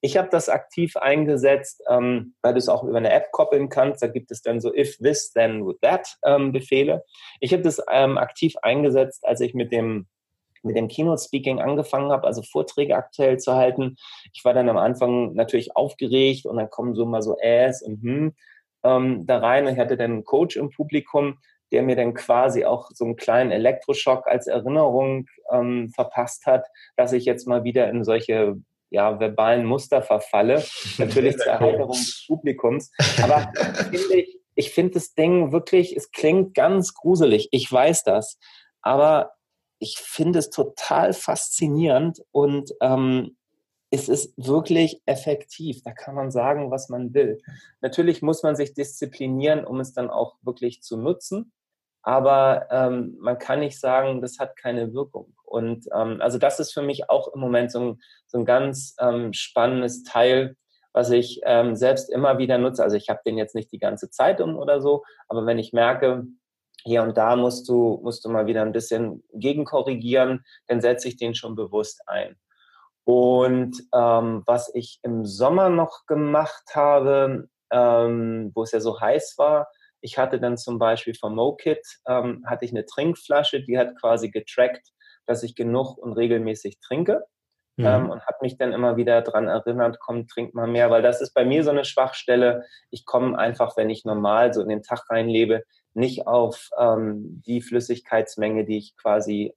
Ich 0.00 0.16
habe 0.16 0.28
das 0.30 0.48
aktiv 0.48 0.96
eingesetzt, 0.96 1.82
ähm, 1.88 2.34
weil 2.42 2.54
du 2.54 2.58
es 2.58 2.68
auch 2.68 2.84
über 2.84 2.98
eine 2.98 3.12
App 3.12 3.32
koppeln 3.32 3.68
kannst. 3.68 4.02
Da 4.02 4.06
gibt 4.06 4.30
es 4.30 4.42
dann 4.42 4.60
so 4.60 4.74
if 4.74 4.96
this, 4.98 5.32
then 5.32 5.66
with 5.66 5.76
that 5.82 6.16
ähm, 6.24 6.52
Befehle. 6.52 7.04
Ich 7.40 7.52
habe 7.52 7.62
das 7.62 7.82
ähm, 7.90 8.16
aktiv 8.18 8.54
eingesetzt, 8.62 9.26
als 9.26 9.40
ich 9.40 9.54
mit 9.54 9.72
dem 9.72 10.06
mit 10.62 10.76
dem 10.76 10.88
Keynote-Speaking 10.88 11.58
angefangen 11.58 12.12
habe, 12.12 12.26
also 12.26 12.42
Vorträge 12.42 12.94
aktuell 12.94 13.38
zu 13.38 13.54
halten. 13.54 13.96
Ich 14.34 14.44
war 14.44 14.52
dann 14.52 14.68
am 14.68 14.76
Anfang 14.76 15.32
natürlich 15.32 15.74
aufgeregt 15.74 16.44
und 16.44 16.58
dann 16.58 16.68
kommen 16.68 16.94
so 16.94 17.06
mal 17.06 17.22
so 17.22 17.38
Äs 17.40 17.80
und 17.80 18.02
hm 18.02 18.34
ähm, 18.82 19.26
da 19.26 19.38
rein. 19.38 19.66
Und 19.66 19.74
ich 19.74 19.78
hatte 19.78 19.96
dann 19.96 20.12
einen 20.12 20.24
Coach 20.24 20.56
im 20.56 20.70
Publikum, 20.70 21.38
der 21.72 21.82
mir 21.82 21.96
dann 21.96 22.14
quasi 22.14 22.64
auch 22.64 22.90
so 22.92 23.04
einen 23.04 23.16
kleinen 23.16 23.52
Elektroschock 23.52 24.26
als 24.26 24.46
Erinnerung 24.46 25.26
ähm, 25.52 25.90
verpasst 25.90 26.46
hat, 26.46 26.66
dass 26.96 27.12
ich 27.12 27.24
jetzt 27.24 27.46
mal 27.46 27.64
wieder 27.64 27.88
in 27.88 28.04
solche 28.04 28.56
ja, 28.90 29.18
verbalen 29.18 29.64
Muster 29.64 30.02
verfalle. 30.02 30.64
Natürlich 30.98 31.36
zur 31.36 31.46
Erheiterung 31.46 31.96
des 31.96 32.24
Publikums. 32.26 32.90
Aber 33.22 33.52
finde 33.90 34.20
ich, 34.20 34.40
ich 34.54 34.72
finde 34.72 34.94
das 34.94 35.14
Ding 35.14 35.52
wirklich, 35.52 35.96
es 35.96 36.10
klingt 36.10 36.54
ganz 36.54 36.94
gruselig. 36.94 37.48
Ich 37.52 37.70
weiß 37.70 38.04
das. 38.04 38.38
Aber 38.82 39.32
ich 39.78 39.96
finde 39.98 40.38
es 40.38 40.50
total 40.50 41.12
faszinierend 41.12 42.22
und 42.32 42.74
ähm, 42.82 43.36
es 43.90 44.08
ist 44.08 44.34
wirklich 44.36 45.02
effektiv. 45.06 45.82
Da 45.82 45.92
kann 45.92 46.14
man 46.14 46.30
sagen, 46.30 46.70
was 46.70 46.88
man 46.88 47.12
will. 47.14 47.40
Natürlich 47.80 48.22
muss 48.22 48.42
man 48.42 48.54
sich 48.54 48.74
disziplinieren, 48.74 49.64
um 49.64 49.80
es 49.80 49.92
dann 49.92 50.10
auch 50.10 50.36
wirklich 50.42 50.82
zu 50.82 50.96
nutzen. 50.96 51.52
Aber 52.02 52.66
ähm, 52.70 53.16
man 53.20 53.38
kann 53.38 53.60
nicht 53.60 53.78
sagen, 53.78 54.20
das 54.22 54.38
hat 54.38 54.56
keine 54.56 54.94
Wirkung. 54.94 55.34
Und 55.44 55.86
ähm, 55.94 56.20
also 56.20 56.38
das 56.38 56.60
ist 56.60 56.72
für 56.72 56.82
mich 56.82 57.10
auch 57.10 57.32
im 57.34 57.40
Moment 57.40 57.72
so 57.72 57.80
ein, 57.80 58.00
so 58.26 58.38
ein 58.38 58.44
ganz 58.44 58.94
ähm, 59.00 59.32
spannendes 59.32 60.04
Teil, 60.04 60.56
was 60.92 61.10
ich 61.10 61.40
ähm, 61.44 61.76
selbst 61.76 62.10
immer 62.10 62.38
wieder 62.38 62.58
nutze. 62.58 62.82
Also 62.82 62.96
ich 62.96 63.08
habe 63.08 63.20
den 63.26 63.36
jetzt 63.36 63.54
nicht 63.54 63.70
die 63.72 63.78
ganze 63.78 64.10
Zeit 64.10 64.40
um 64.40 64.56
oder 64.56 64.80
so, 64.80 65.04
aber 65.28 65.46
wenn 65.46 65.58
ich 65.58 65.72
merke, 65.72 66.24
hier 66.84 67.02
und 67.02 67.18
da 67.18 67.36
musst 67.36 67.68
du, 67.68 68.00
musst 68.02 68.24
du 68.24 68.30
mal 68.30 68.46
wieder 68.46 68.62
ein 68.62 68.72
bisschen 68.72 69.22
gegenkorrigieren, 69.34 70.44
dann 70.66 70.80
setze 70.80 71.08
ich 71.08 71.16
den 71.16 71.34
schon 71.34 71.54
bewusst 71.54 72.02
ein. 72.06 72.36
Und 73.04 73.76
ähm, 73.94 74.42
was 74.46 74.72
ich 74.74 75.00
im 75.02 75.24
Sommer 75.24 75.68
noch 75.68 76.06
gemacht 76.06 76.64
habe, 76.74 77.48
ähm, 77.70 78.52
wo 78.54 78.62
es 78.62 78.72
ja 78.72 78.80
so 78.80 79.00
heiß 79.00 79.34
war, 79.36 79.68
ich 80.00 80.18
hatte 80.18 80.40
dann 80.40 80.56
zum 80.56 80.78
Beispiel 80.78 81.14
vom 81.14 81.34
MoKit, 81.34 81.84
ähm, 82.06 82.44
hatte 82.46 82.64
ich 82.64 82.70
eine 82.72 82.86
Trinkflasche, 82.86 83.62
die 83.62 83.78
hat 83.78 83.98
quasi 84.00 84.30
getrackt, 84.30 84.88
dass 85.26 85.42
ich 85.42 85.54
genug 85.54 85.98
und 85.98 86.12
regelmäßig 86.12 86.78
trinke. 86.80 87.24
Mhm. 87.76 87.86
Ähm, 87.86 88.10
und 88.10 88.26
habe 88.26 88.38
mich 88.42 88.58
dann 88.58 88.72
immer 88.72 88.96
wieder 88.96 89.22
daran 89.22 89.48
erinnert, 89.48 89.98
komm, 90.00 90.26
trink 90.26 90.54
mal 90.54 90.66
mehr, 90.66 90.90
weil 90.90 91.02
das 91.02 91.20
ist 91.20 91.32
bei 91.32 91.44
mir 91.44 91.64
so 91.64 91.70
eine 91.70 91.84
Schwachstelle. 91.84 92.64
Ich 92.90 93.06
komme 93.06 93.38
einfach, 93.38 93.76
wenn 93.76 93.90
ich 93.90 94.04
normal 94.04 94.52
so 94.52 94.60
in 94.60 94.68
den 94.68 94.82
Tag 94.82 95.08
reinlebe, 95.08 95.62
nicht 95.94 96.26
auf 96.26 96.70
ähm, 96.78 97.42
die 97.46 97.62
Flüssigkeitsmenge, 97.62 98.64
die 98.64 98.78
ich 98.78 98.96
quasi 98.96 99.54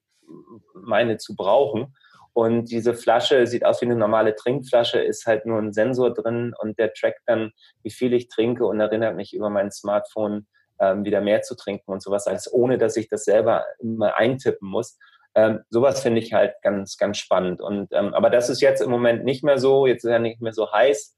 meine 0.73 1.17
zu 1.17 1.35
brauchen. 1.35 1.95
Und 2.33 2.71
diese 2.71 2.95
Flasche 2.95 3.45
sieht 3.45 3.63
aus 3.63 3.81
wie 3.81 3.85
eine 3.85 3.95
normale 3.95 4.35
Trinkflasche, 4.35 4.99
ist 4.99 5.27
halt 5.27 5.45
nur 5.45 5.59
ein 5.59 5.71
Sensor 5.71 6.13
drin 6.13 6.53
und 6.59 6.79
der 6.79 6.93
trackt 6.93 7.21
dann, 7.27 7.51
wie 7.83 7.91
viel 7.91 8.13
ich 8.13 8.27
trinke 8.27 8.65
und 8.65 8.79
erinnert 8.79 9.15
mich 9.15 9.33
über 9.33 9.49
mein 9.49 9.71
Smartphone 9.71 10.47
ähm, 10.79 11.05
wieder 11.05 11.21
mehr 11.21 11.43
zu 11.43 11.55
trinken 11.55 11.91
und 11.91 12.01
sowas, 12.01 12.25
als 12.25 12.51
ohne 12.51 12.77
dass 12.79 12.97
ich 12.97 13.07
das 13.07 13.25
selber 13.25 13.65
immer 13.79 14.17
eintippen 14.17 14.67
muss. 14.67 14.97
Ähm, 15.35 15.61
sowas 15.69 16.01
finde 16.01 16.21
ich 16.21 16.33
halt 16.33 16.55
ganz, 16.63 16.97
ganz 16.97 17.17
spannend. 17.17 17.61
Und 17.61 17.89
ähm, 17.91 18.13
aber 18.13 18.29
das 18.29 18.49
ist 18.49 18.61
jetzt 18.61 18.81
im 18.81 18.89
Moment 18.89 19.23
nicht 19.23 19.43
mehr 19.43 19.59
so, 19.59 19.85
jetzt 19.85 20.03
ist 20.03 20.11
ja 20.11 20.19
nicht 20.19 20.41
mehr 20.41 20.53
so 20.53 20.71
heiß. 20.71 21.15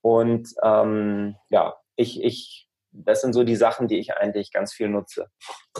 Und 0.00 0.48
ähm, 0.62 1.36
ja, 1.50 1.76
ich, 1.96 2.22
ich 2.22 2.63
das 2.94 3.20
sind 3.20 3.32
so 3.32 3.42
die 3.42 3.56
Sachen, 3.56 3.88
die 3.88 3.98
ich 3.98 4.14
eigentlich 4.14 4.52
ganz 4.52 4.72
viel 4.72 4.88
nutze. 4.88 5.26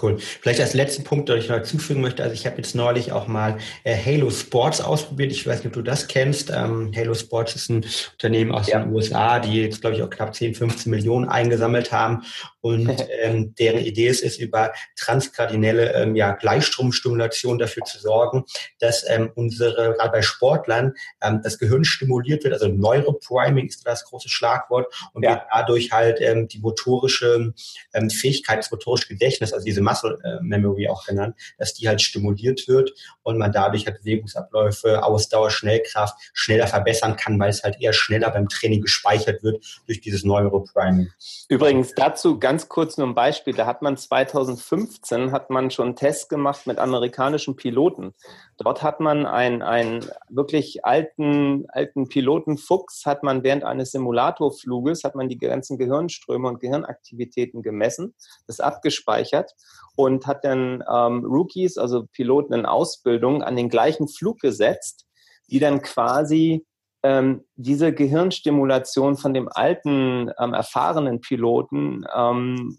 Cool. 0.01 0.19
Vielleicht 0.19 0.61
als 0.61 0.75
letzten 0.75 1.05
Punkt, 1.05 1.29
den 1.29 1.39
ich 1.39 1.49
noch 1.49 1.63
zufügen 1.63 2.03
möchte. 2.03 2.23
Also 2.23 2.35
ich 2.35 2.47
habe 2.47 2.57
jetzt 2.57 2.75
neulich 2.75 3.13
auch 3.13 3.29
mal 3.29 3.59
äh, 3.85 3.97
Halo 3.97 4.31
Sports 4.31 4.81
ausprobiert. 4.81 5.31
Ich 5.31 5.47
weiß 5.47 5.59
nicht, 5.59 5.69
ob 5.69 5.73
du 5.75 5.83
das 5.83 6.09
kennst. 6.09 6.51
Ähm, 6.51 6.93
Halo 6.95 7.15
Sports 7.15 7.55
ist 7.55 7.71
ein 7.71 7.85
Unternehmen 8.13 8.53
aus 8.53 8.67
ja. 8.67 8.81
den 8.81 8.93
USA, 8.93 9.39
die 9.39 9.63
jetzt, 9.63 9.81
glaube 9.81 9.97
ich, 9.97 10.03
auch 10.03 10.11
knapp 10.11 10.35
10, 10.35 10.55
15 10.57 10.91
Millionen 10.91 11.29
eingesammelt 11.29 11.93
haben. 11.93 12.25
Und 12.65 12.89
ähm, 13.21 13.55
deren 13.57 13.85
Idee 13.85 14.07
ist 14.07 14.25
es, 14.25 14.39
über 14.39 14.73
transkardinelle 14.97 15.93
ähm, 15.93 16.17
ja, 16.17 16.33
Gleichstromstimulation 16.33 17.59
dafür 17.59 17.85
zu 17.85 17.99
sorgen, 17.99 18.45
dass 18.79 19.05
ähm, 19.07 19.31
unsere, 19.35 19.93
gerade 19.93 20.11
bei 20.11 20.23
Sportlern, 20.23 20.95
ähm, 21.23 21.43
das 21.45 21.59
Gehirn 21.59 21.85
stimuliert 21.85 22.43
wird. 22.43 22.55
Also 22.55 22.69
Neuropriming 22.69 23.67
ist 23.67 23.87
das 23.87 24.05
große 24.07 24.31
Schlagwort. 24.31 24.87
Und 25.13 25.25
ja. 25.25 25.45
dadurch 25.53 25.93
halt 25.93 26.23
ähm, 26.23 26.49
die 26.49 26.59
motorische 26.59 27.53
ähm, 27.93 28.09
Fähigkeit, 28.09 28.61
das 28.61 28.71
motorische 28.71 29.09
Gedächtnis, 29.09 29.53
also 29.53 29.63
diese 29.63 29.83
Muscle 29.83 30.19
äh, 30.25 30.43
Memory 30.43 30.89
auch 30.89 31.05
genannt, 31.05 31.37
dass 31.59 31.75
die 31.75 31.87
halt 31.87 32.01
stimuliert 32.01 32.67
wird 32.67 32.95
und 33.25 33.37
man 33.37 33.53
dadurch 33.53 33.87
halt 33.87 33.99
Bewegungsabläufe, 33.99 35.05
Ausdauer, 35.05 35.51
Schnellkraft 35.51 36.17
schneller 36.33 36.67
verbessern 36.67 37.17
kann, 37.17 37.39
weil 37.39 37.51
es 37.51 37.63
halt 37.63 37.79
eher 37.79 37.93
schneller 37.93 38.31
beim 38.31 38.49
Training 38.49 38.81
gespeichert 38.81 39.43
wird 39.43 39.63
durch 39.87 40.01
dieses 40.01 40.25
Neuropriming. 40.25 41.11
Übrigens 41.51 41.93
dazu 41.95 42.39
ganz 42.39 42.54
kurz 42.69 42.97
nur 42.97 43.07
ein 43.07 43.15
Beispiel. 43.15 43.55
Da 43.55 43.67
hat 43.67 43.83
man 43.83 43.97
2015 43.97 45.33
hat 45.33 45.51
man 45.51 45.71
schon 45.71 45.87
einen 45.87 45.97
Test 45.97 46.29
gemacht 46.29 46.67
mit 46.67 46.79
amerikanischen 46.79 47.57
Piloten. 47.57 48.15
Dort 48.57 48.83
hat 48.83 49.01
man 49.01 49.27
einen, 49.27 49.63
einen 49.63 50.07
wirklich 50.29 50.85
alten, 50.85 51.67
alten 51.69 52.09
Piloten 52.09 52.59
hat 53.05 53.23
man 53.23 53.43
während 53.43 53.65
eines 53.65 53.91
Simulatorfluges, 53.93 55.05
hat 55.05 55.15
man 55.15 55.29
die 55.29 55.39
ganzen 55.39 55.79
Gehirnströme 55.79 56.49
und 56.49 56.61
Gehirnaktivitäten 56.61 57.63
gemessen, 57.63 58.15
das 58.47 58.61
abgespeichert 58.61 59.53
und 59.97 60.27
hat 60.27 60.45
dann 60.45 60.83
ähm, 60.91 61.25
Rookies, 61.25 61.79
also 61.79 62.07
Piloten 62.13 62.55
in 62.55 62.67
Ausbildung, 62.67 63.43
an 63.43 63.57
den 63.57 63.69
gleichen 63.69 64.09
Flug 64.09 64.41
gesetzt, 64.41 65.07
die 65.51 65.59
dann 65.59 65.83
quasi 65.83 66.65
ähm, 67.05 67.45
diese 67.55 67.93
Gehirnstimulation 67.93 69.17
von 69.17 69.35
dem 69.35 69.49
alten, 69.53 70.31
ähm, 70.41 70.55
erfahrenen 70.55 71.21
Piloten 71.21 72.05
ähm, 72.17 72.79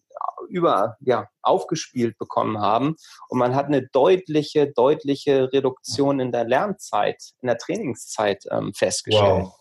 über, 0.49 0.97
ja, 0.99 1.27
aufgespielt 1.43 2.17
bekommen 2.17 2.59
haben. 2.59 2.95
Und 3.29 3.38
man 3.38 3.55
hat 3.55 3.67
eine 3.67 3.88
deutliche, 3.88 4.71
deutliche 4.71 5.53
Reduktion 5.53 6.19
in 6.19 6.31
der 6.31 6.45
Lernzeit, 6.45 7.21
in 7.41 7.47
der 7.47 7.57
Trainingszeit 7.57 8.43
ähm, 8.51 8.73
festgestellt. 8.73 9.45
Wow. 9.45 9.59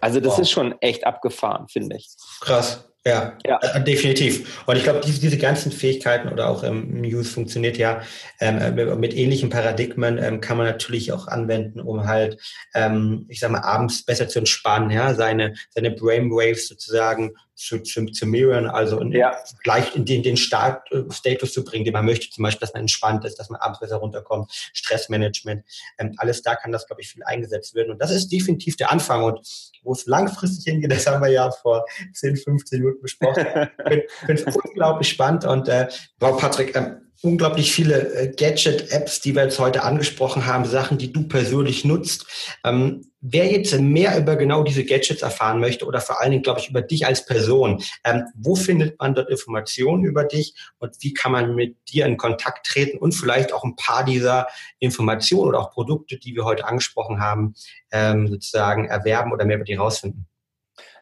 Also 0.00 0.20
das 0.20 0.34
wow. 0.34 0.38
ist 0.40 0.50
schon 0.50 0.80
echt 0.80 1.04
abgefahren, 1.04 1.68
finde 1.68 1.96
ich. 1.96 2.08
Krass. 2.40 2.88
Ja, 3.06 3.38
ja. 3.46 3.60
Äh, 3.62 3.84
definitiv. 3.84 4.64
Und 4.66 4.76
ich 4.76 4.82
glaube, 4.82 5.00
diese, 5.06 5.20
diese 5.20 5.38
ganzen 5.38 5.70
Fähigkeiten 5.70 6.28
oder 6.28 6.48
auch 6.48 6.64
ähm, 6.64 7.02
Muse 7.02 7.30
funktioniert 7.30 7.78
ja 7.78 8.02
ähm, 8.40 8.58
äh, 8.58 8.96
mit 8.96 9.14
ähnlichen 9.14 9.48
Paradigmen, 9.48 10.18
ähm, 10.18 10.40
kann 10.40 10.56
man 10.56 10.66
natürlich 10.66 11.12
auch 11.12 11.28
anwenden, 11.28 11.78
um 11.78 12.08
halt, 12.08 12.36
ähm, 12.74 13.26
ich 13.28 13.38
sag 13.38 13.52
mal, 13.52 13.60
abends 13.60 14.04
besser 14.04 14.26
zu 14.26 14.40
entspannen, 14.40 14.90
ja, 14.90 15.14
seine, 15.14 15.54
seine 15.70 15.92
Brainwaves 15.92 16.66
sozusagen 16.66 17.30
zu, 17.56 17.80
zu, 17.80 18.04
zu 18.06 18.26
mirrorn, 18.26 18.66
also 18.66 19.00
in, 19.00 19.12
ja. 19.12 19.34
gleich 19.64 19.96
in 19.96 20.04
den, 20.04 20.22
den 20.22 20.36
Start, 20.36 20.92
äh, 20.92 21.02
Status 21.10 21.52
zu 21.52 21.64
bringen, 21.64 21.84
den 21.84 21.94
man 21.94 22.04
möchte, 22.04 22.30
zum 22.30 22.42
Beispiel, 22.42 22.60
dass 22.60 22.74
man 22.74 22.82
entspannt 22.82 23.24
ist, 23.24 23.38
dass 23.38 23.48
man 23.48 23.60
abends 23.60 23.80
besser 23.80 23.96
runterkommt, 23.96 24.52
Stressmanagement, 24.74 25.64
ähm, 25.98 26.14
alles 26.18 26.42
da 26.42 26.54
kann 26.54 26.70
das, 26.70 26.86
glaube 26.86 27.00
ich, 27.00 27.08
viel 27.08 27.24
eingesetzt 27.24 27.74
werden. 27.74 27.92
Und 27.92 28.00
das 28.00 28.10
ist 28.10 28.28
definitiv 28.28 28.76
der 28.76 28.92
Anfang. 28.92 29.24
Und 29.24 29.40
wo 29.82 29.92
es 29.92 30.06
langfristig 30.06 30.64
hingeht, 30.64 30.92
das 30.92 31.06
haben 31.06 31.22
wir 31.22 31.30
ja 31.30 31.50
vor 31.50 31.84
10, 32.12 32.36
15 32.36 32.80
Minuten 32.80 33.00
besprochen. 33.00 33.46
ich 33.90 34.04
finde 34.26 34.44
es 34.44 34.54
unglaublich 34.54 35.08
spannend 35.08 35.44
und 35.44 35.68
äh, 35.68 35.88
wow, 36.20 36.38
Patrick, 36.38 36.76
ähm, 36.76 37.05
unglaublich 37.22 37.72
viele 37.72 38.14
äh, 38.14 38.32
Gadget-Apps, 38.34 39.20
die 39.20 39.34
wir 39.34 39.44
jetzt 39.44 39.58
heute 39.58 39.82
angesprochen 39.82 40.46
haben, 40.46 40.64
Sachen, 40.64 40.98
die 40.98 41.12
du 41.12 41.26
persönlich 41.26 41.84
nutzt. 41.84 42.26
Ähm, 42.64 43.10
wer 43.20 43.46
jetzt 43.50 43.78
mehr 43.78 44.18
über 44.18 44.36
genau 44.36 44.62
diese 44.62 44.84
Gadgets 44.84 45.22
erfahren 45.22 45.58
möchte 45.60 45.86
oder 45.86 46.00
vor 46.00 46.20
allen 46.20 46.30
Dingen, 46.30 46.42
glaube 46.42 46.60
ich, 46.60 46.70
über 46.70 46.82
dich 46.82 47.06
als 47.06 47.24
Person, 47.24 47.82
ähm, 48.04 48.24
wo 48.34 48.54
findet 48.54 48.98
man 49.00 49.14
dort 49.14 49.30
Informationen 49.30 50.04
über 50.04 50.24
dich 50.24 50.54
und 50.78 50.96
wie 51.00 51.14
kann 51.14 51.32
man 51.32 51.54
mit 51.54 51.76
dir 51.88 52.06
in 52.06 52.16
Kontakt 52.16 52.66
treten 52.66 52.98
und 52.98 53.12
vielleicht 53.12 53.52
auch 53.52 53.64
ein 53.64 53.76
paar 53.76 54.04
dieser 54.04 54.46
Informationen 54.78 55.48
oder 55.48 55.60
auch 55.60 55.72
Produkte, 55.72 56.18
die 56.18 56.34
wir 56.34 56.44
heute 56.44 56.66
angesprochen 56.66 57.20
haben, 57.20 57.54
ähm, 57.90 58.28
sozusagen 58.28 58.86
erwerben 58.86 59.32
oder 59.32 59.44
mehr 59.44 59.56
über 59.56 59.64
die 59.64 59.74
rausfinden? 59.74 60.26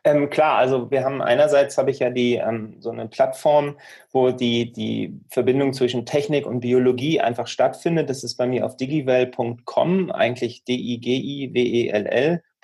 Ähm, 0.06 0.28
klar, 0.28 0.58
also 0.58 0.90
wir 0.90 1.02
haben 1.02 1.22
einerseits 1.22 1.78
habe 1.78 1.90
ich 1.90 1.98
ja 1.98 2.10
die 2.10 2.34
ähm, 2.34 2.76
so 2.80 2.90
eine 2.90 3.08
Plattform, 3.08 3.78
wo 4.12 4.30
die 4.32 4.70
die 4.70 5.18
Verbindung 5.30 5.72
zwischen 5.72 6.04
Technik 6.04 6.46
und 6.46 6.60
Biologie 6.60 7.20
einfach 7.20 7.46
stattfindet. 7.46 8.10
Das 8.10 8.22
ist 8.22 8.36
bei 8.36 8.46
mir 8.46 8.66
auf 8.66 8.76
digiwell.com, 8.76 10.10
eigentlich 10.10 10.64
d 10.64 10.76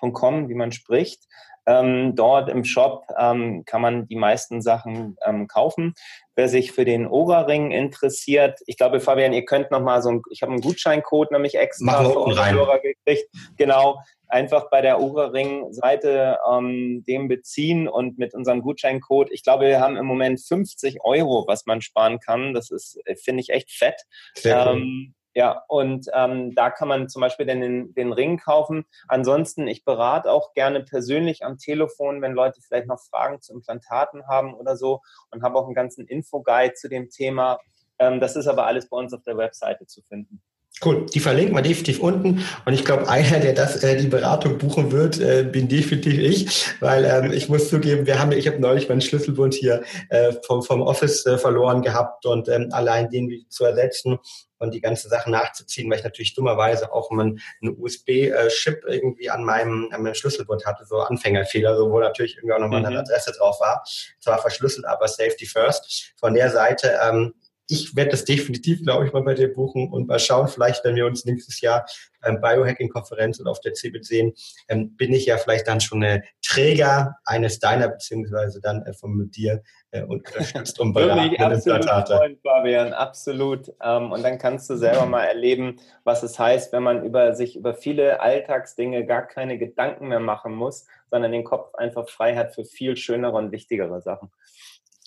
l.com, 0.03 0.49
wie 0.49 0.55
man 0.55 0.73
spricht. 0.73 1.25
Ähm, 1.67 2.15
dort 2.17 2.49
im 2.49 2.65
Shop 2.65 3.05
ähm, 3.19 3.65
kann 3.67 3.83
man 3.83 4.09
die 4.09 4.17
meisten 4.17 4.63
Sachen 4.63 5.17
ähm, 5.25 5.47
kaufen. 5.47 5.95
Wer 6.35 6.49
sich 6.49 6.73
für 6.73 6.85
den 6.85 7.07
Oberring 7.07 7.71
interessiert, 7.71 8.61
ich 8.67 8.77
glaube, 8.77 9.01
Fabian, 9.01 9.35
ihr 9.35 9.45
könnt 9.45 9.71
noch 9.71 9.83
mal 9.83 10.03
so 10.03 10.09
ein, 10.09 10.23
ich 10.31 10.43
habe 10.43 10.53
einen 10.53 10.63
Gutscheincode 10.63 11.31
nämlich 11.31 11.57
extra 11.57 12.03
für 12.03 12.17
eure 12.17 12.51
Hörer 12.51 12.79
gekriegt. 12.79 13.29
Genau, 13.57 14.01
einfach 14.27 14.71
bei 14.71 14.81
der 14.81 15.01
Oberring-Seite 15.01 16.39
ähm, 16.51 17.05
dem 17.07 17.29
beziehen 17.29 17.89
und 17.89 18.19
mit 18.19 18.35
unserem 18.35 18.63
Gutscheincode, 18.63 19.31
ich 19.31 19.43
glaube, 19.43 19.67
wir 19.67 19.81
haben 19.81 19.97
im 19.97 20.07
Moment 20.07 20.41
50 20.41 21.05
Euro, 21.05 21.45
was 21.47 21.67
man 21.67 21.83
sparen 21.83 22.21
kann. 22.21 22.55
Das 22.55 22.71
ist, 22.71 22.99
äh, 23.05 23.17
finde 23.17 23.43
ich, 23.43 23.51
echt 23.51 23.71
fett. 23.71 24.03
Ähm, 24.45 25.15
Ja, 25.35 25.63
und 25.69 26.07
ähm, 26.13 26.55
da 26.57 26.71
kann 26.71 26.89
man 26.89 27.09
zum 27.09 27.21
Beispiel 27.21 27.47
den, 27.47 27.95
den 27.95 28.13
Ring 28.13 28.37
kaufen. 28.37 28.85
Ansonsten, 29.07 29.69
ich 29.69 29.85
berate 29.85 30.31
auch 30.31 30.55
gerne 30.55 30.83
persönlich 30.83 31.45
am 31.45 31.57
Telefon, 31.57 32.21
wenn 32.21 32.33
Leute 32.33 32.61
vielleicht 32.61 32.89
noch 32.89 33.01
Fragen 33.01 33.41
zu 33.41 33.53
Implantaten 33.53 34.27
haben 34.27 34.55
oder 34.55 34.77
so 34.77 35.01
und 35.31 35.43
habe 35.43 35.57
auch 35.57 35.67
einen 35.67 35.75
ganzen 35.75 36.07
Infoguide 36.07 36.75
zu 36.75 36.89
dem 36.89 37.11
Thema. 37.11 37.61
Ähm, 38.01 38.19
das 38.21 38.35
ist 38.35 38.49
aber 38.49 38.67
alles 38.67 38.89
bei 38.89 38.97
uns 38.97 39.13
auf 39.15 39.23
der 39.23 39.37
Webseite 39.37 39.87
zu 39.87 40.03
finden. 40.03 40.43
Cool, 40.83 41.05
die 41.13 41.21
verlinken 41.21 41.55
wir 41.55 41.61
definitiv 41.61 42.01
unten. 42.01 42.43
Und 42.65 42.73
ich 42.73 42.87
glaube, 42.87 43.07
einer, 43.07 43.39
der 43.39 43.53
das 43.53 43.83
äh, 43.83 43.97
die 43.97 44.07
Beratung 44.07 44.57
buchen 44.57 44.93
wird, 44.93 45.21
äh, 45.21 45.45
bin 45.45 45.69
definitiv 45.69 46.19
ich, 46.19 46.67
weil 46.81 47.05
ähm, 47.05 47.33
ich 47.33 47.51
muss 47.51 47.69
zugeben, 47.69 48.07
wir 48.07 48.19
haben, 48.19 48.33
ich 48.33 48.47
habe 48.47 48.59
neulich 48.61 48.89
meinen 48.89 49.03
Schlüsselbund 49.03 49.53
hier 49.53 49.83
äh, 50.09 50.33
vom 50.47 50.63
vom 50.63 50.81
Office 50.81 51.27
äh, 51.27 51.37
verloren 51.37 51.83
gehabt 51.83 52.25
und 52.25 52.49
ähm, 52.49 52.69
allein 52.73 53.11
den 53.11 53.45
zu 53.51 53.65
ersetzen 53.65 54.19
und 54.61 54.73
die 54.73 54.81
ganze 54.81 55.09
Sache 55.09 55.31
nachzuziehen, 55.31 55.91
weil 55.91 55.99
ich 55.99 56.05
natürlich 56.05 56.35
dummerweise 56.35 56.93
auch 56.93 57.11
einen, 57.11 57.41
einen 57.61 57.77
USB-Chip 57.79 58.85
irgendwie 58.87 59.29
an 59.29 59.45
meinem, 59.45 59.89
an 59.93 60.03
meinem 60.03 60.15
Schlüsselbund 60.15 60.65
hatte, 60.67 60.85
so 60.87 61.01
Anfängerfehler, 61.01 61.77
so 61.77 61.91
wo 61.91 61.99
natürlich 61.99 62.37
irgendwie 62.37 62.55
auch 62.55 62.59
nochmal 62.59 62.81
mhm. 62.81 62.87
eine 62.87 62.99
Adresse 63.01 63.33
drauf 63.33 63.61
war. 63.61 63.83
Zwar 64.21 64.39
verschlüsselt, 64.39 64.87
aber 64.87 65.09
Safety 65.09 65.47
First. 65.47 66.13
Von 66.17 66.35
der 66.35 66.51
Seite 66.51 66.99
ähm, 67.03 67.35
ich 67.71 67.95
werde 67.95 68.11
das 68.11 68.25
definitiv, 68.25 68.83
glaube 68.83 69.07
ich, 69.07 69.13
mal 69.13 69.23
bei 69.23 69.35
dir 69.35 69.53
buchen 69.53 69.93
und 69.93 70.09
mal 70.09 70.19
schauen, 70.19 70.49
vielleicht, 70.49 70.85
wenn 70.85 70.97
wir 70.97 71.07
uns 71.07 71.25
nächstes 71.25 71.61
Jahr 71.61 71.87
beim 72.21 72.41
Biohacking-Konferenz 72.41 73.39
und 73.39 73.47
auf 73.47 73.61
der 73.61 73.75
CeBIT 73.75 74.05
sehen, 74.05 74.33
ähm, 74.69 74.97
bin 74.97 75.13
ich 75.13 75.27
ja 75.27 75.39
vielleicht 75.39 75.69
dann 75.69 75.81
schon 75.81 76.03
äh, 76.03 76.23
Träger 76.45 77.17
eines 77.25 77.61
deiner, 77.61 77.89
beziehungsweise 77.89 78.61
dann 78.61 78.83
äh, 78.83 78.93
von 78.93 79.31
dir 79.31 79.63
äh, 79.93 80.03
unterstützt 80.03 80.81
und 80.81 80.93
beraten. 80.95 81.41
Absolut 81.41 81.85
freuen, 81.85 82.39
Fabian, 82.43 82.93
absolut. 82.93 83.73
Ähm, 83.83 84.11
und 84.11 84.25
dann 84.25 84.39
kannst 84.39 84.69
du 84.69 84.77
selber 84.77 85.07
mal 85.07 85.25
erleben, 85.25 85.81
was 86.03 86.23
es 86.25 86.39
heißt, 86.39 86.73
wenn 86.73 86.83
man 86.83 87.05
über 87.05 87.35
sich 87.35 87.57
über 87.57 87.75
viele 87.75 88.21
Alltagsdinge 88.21 89.07
gar 89.07 89.27
keine 89.27 89.59
Gedanken 89.59 90.09
mehr 90.09 90.21
machen 90.21 90.55
muss, 90.55 90.87
sondern 91.11 91.33
den 91.33 91.45
Kopf 91.45 91.75
einfach 91.77 92.09
frei 92.09 92.35
hat 92.35 92.55
für 92.55 92.65
viel 92.65 92.97
schönere 92.97 93.37
und 93.37 93.53
wichtigere 93.53 94.01
Sachen. 94.01 94.31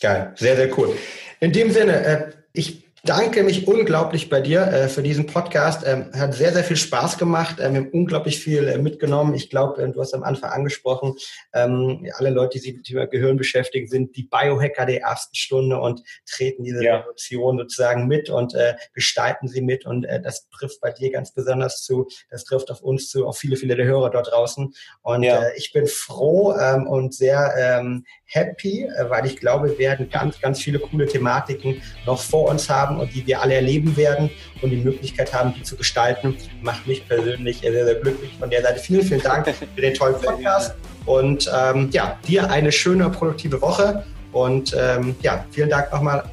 Geil, 0.03 0.33
sehr, 0.35 0.57
sehr 0.57 0.77
cool. 0.77 0.97
In 1.39 1.53
dem 1.53 1.71
Sinne, 1.71 2.05
äh, 2.05 2.31
ich 2.51 2.83
danke 3.05 3.43
mich 3.43 3.67
unglaublich 3.67 4.29
bei 4.29 4.39
dir 4.39 4.61
äh, 4.61 4.87
für 4.87 5.03
diesen 5.03 5.25
Podcast. 5.27 5.83
Ähm, 5.85 6.09
hat 6.13 6.33
sehr, 6.33 6.53
sehr 6.53 6.63
viel 6.63 6.77
Spaß 6.77 7.17
gemacht. 7.17 7.57
Ähm, 7.59 7.73
wir 7.73 7.81
haben 7.81 7.89
unglaublich 7.89 8.39
viel 8.39 8.65
äh, 8.65 8.77
mitgenommen. 8.77 9.33
Ich 9.35 9.49
glaube, 9.49 9.81
äh, 9.83 9.91
du 9.91 9.99
hast 9.99 10.13
am 10.13 10.23
Anfang 10.23 10.51
angesprochen, 10.51 11.15
ähm, 11.53 12.09
alle 12.13 12.29
Leute, 12.29 12.53
die 12.53 12.59
sich 12.59 12.73
mit 12.73 12.77
dem 12.77 12.83
Thema 12.83 13.07
Gehirn 13.07 13.35
beschäftigen, 13.35 13.87
sind 13.87 14.15
die 14.15 14.23
Biohacker 14.23 14.85
der 14.85 15.01
ersten 15.01 15.35
Stunde 15.35 15.81
und 15.81 16.01
treten 16.25 16.63
diese 16.63 16.81
ja. 16.81 16.99
Revolution 16.99 17.57
sozusagen 17.57 18.07
mit 18.07 18.29
und 18.29 18.55
äh, 18.55 18.75
gestalten 18.93 19.49
sie 19.49 19.61
mit. 19.61 19.85
Und 19.85 20.05
äh, 20.05 20.21
das 20.21 20.47
trifft 20.49 20.79
bei 20.79 20.91
dir 20.91 21.11
ganz 21.11 21.33
besonders 21.33 21.83
zu. 21.83 22.07
Das 22.29 22.45
trifft 22.45 22.71
auf 22.71 22.81
uns 22.81 23.09
zu, 23.09 23.27
auf 23.27 23.37
viele, 23.37 23.57
viele 23.57 23.75
der 23.75 23.85
Hörer 23.85 24.11
dort 24.11 24.31
draußen. 24.31 24.73
Und 25.01 25.23
ja. 25.23 25.43
äh, 25.43 25.57
ich 25.57 25.73
bin 25.73 25.87
froh 25.87 26.55
ähm, 26.57 26.87
und 26.87 27.13
sehr 27.13 27.53
ähm, 27.57 28.05
happy, 28.33 28.83
äh, 28.85 29.09
weil 29.09 29.25
ich 29.25 29.37
glaube, 29.37 29.71
wir 29.71 29.77
werden 29.77 30.09
ganz, 30.09 30.39
ganz 30.39 30.61
viele 30.61 30.79
coole 30.79 31.05
Thematiken 31.05 31.81
noch 32.05 32.21
vor 32.21 32.49
uns 32.49 32.69
haben 32.69 32.92
und 32.99 33.13
die 33.13 33.25
wir 33.25 33.41
alle 33.41 33.55
erleben 33.55 33.95
werden 33.97 34.29
und 34.61 34.69
die 34.69 34.77
Möglichkeit 34.77 35.33
haben, 35.33 35.53
die 35.53 35.63
zu 35.63 35.75
gestalten, 35.75 36.35
macht 36.61 36.87
mich 36.87 37.07
persönlich 37.07 37.59
sehr, 37.59 37.71
sehr 37.71 37.95
glücklich. 37.95 38.31
Von 38.39 38.49
der 38.49 38.61
Seite 38.61 38.79
vielen, 38.79 39.03
vielen 39.03 39.21
Dank 39.21 39.47
für 39.47 39.81
den 39.81 39.93
tollen 39.93 40.19
Podcast 40.21 40.75
und 41.05 41.49
ähm, 41.53 41.89
ja, 41.91 42.17
dir 42.27 42.49
eine 42.49 42.71
schöne, 42.71 43.09
produktive 43.09 43.61
Woche 43.61 44.05
und 44.31 44.75
ähm, 44.77 45.15
ja, 45.21 45.45
vielen 45.51 45.69
Dank 45.69 45.91
nochmal. 45.91 46.23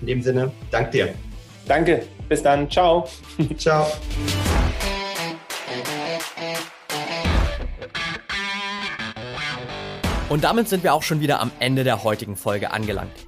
In 0.00 0.06
dem 0.06 0.22
Sinne, 0.22 0.52
dank 0.70 0.92
dir. 0.92 1.14
Danke, 1.66 2.04
bis 2.28 2.42
dann, 2.42 2.70
ciao. 2.70 3.08
ciao. 3.58 3.86
Und 10.28 10.44
damit 10.44 10.68
sind 10.68 10.82
wir 10.82 10.92
auch 10.92 11.02
schon 11.02 11.20
wieder 11.20 11.40
am 11.40 11.50
Ende 11.58 11.84
der 11.84 12.04
heutigen 12.04 12.36
Folge 12.36 12.70
angelangt. 12.70 13.27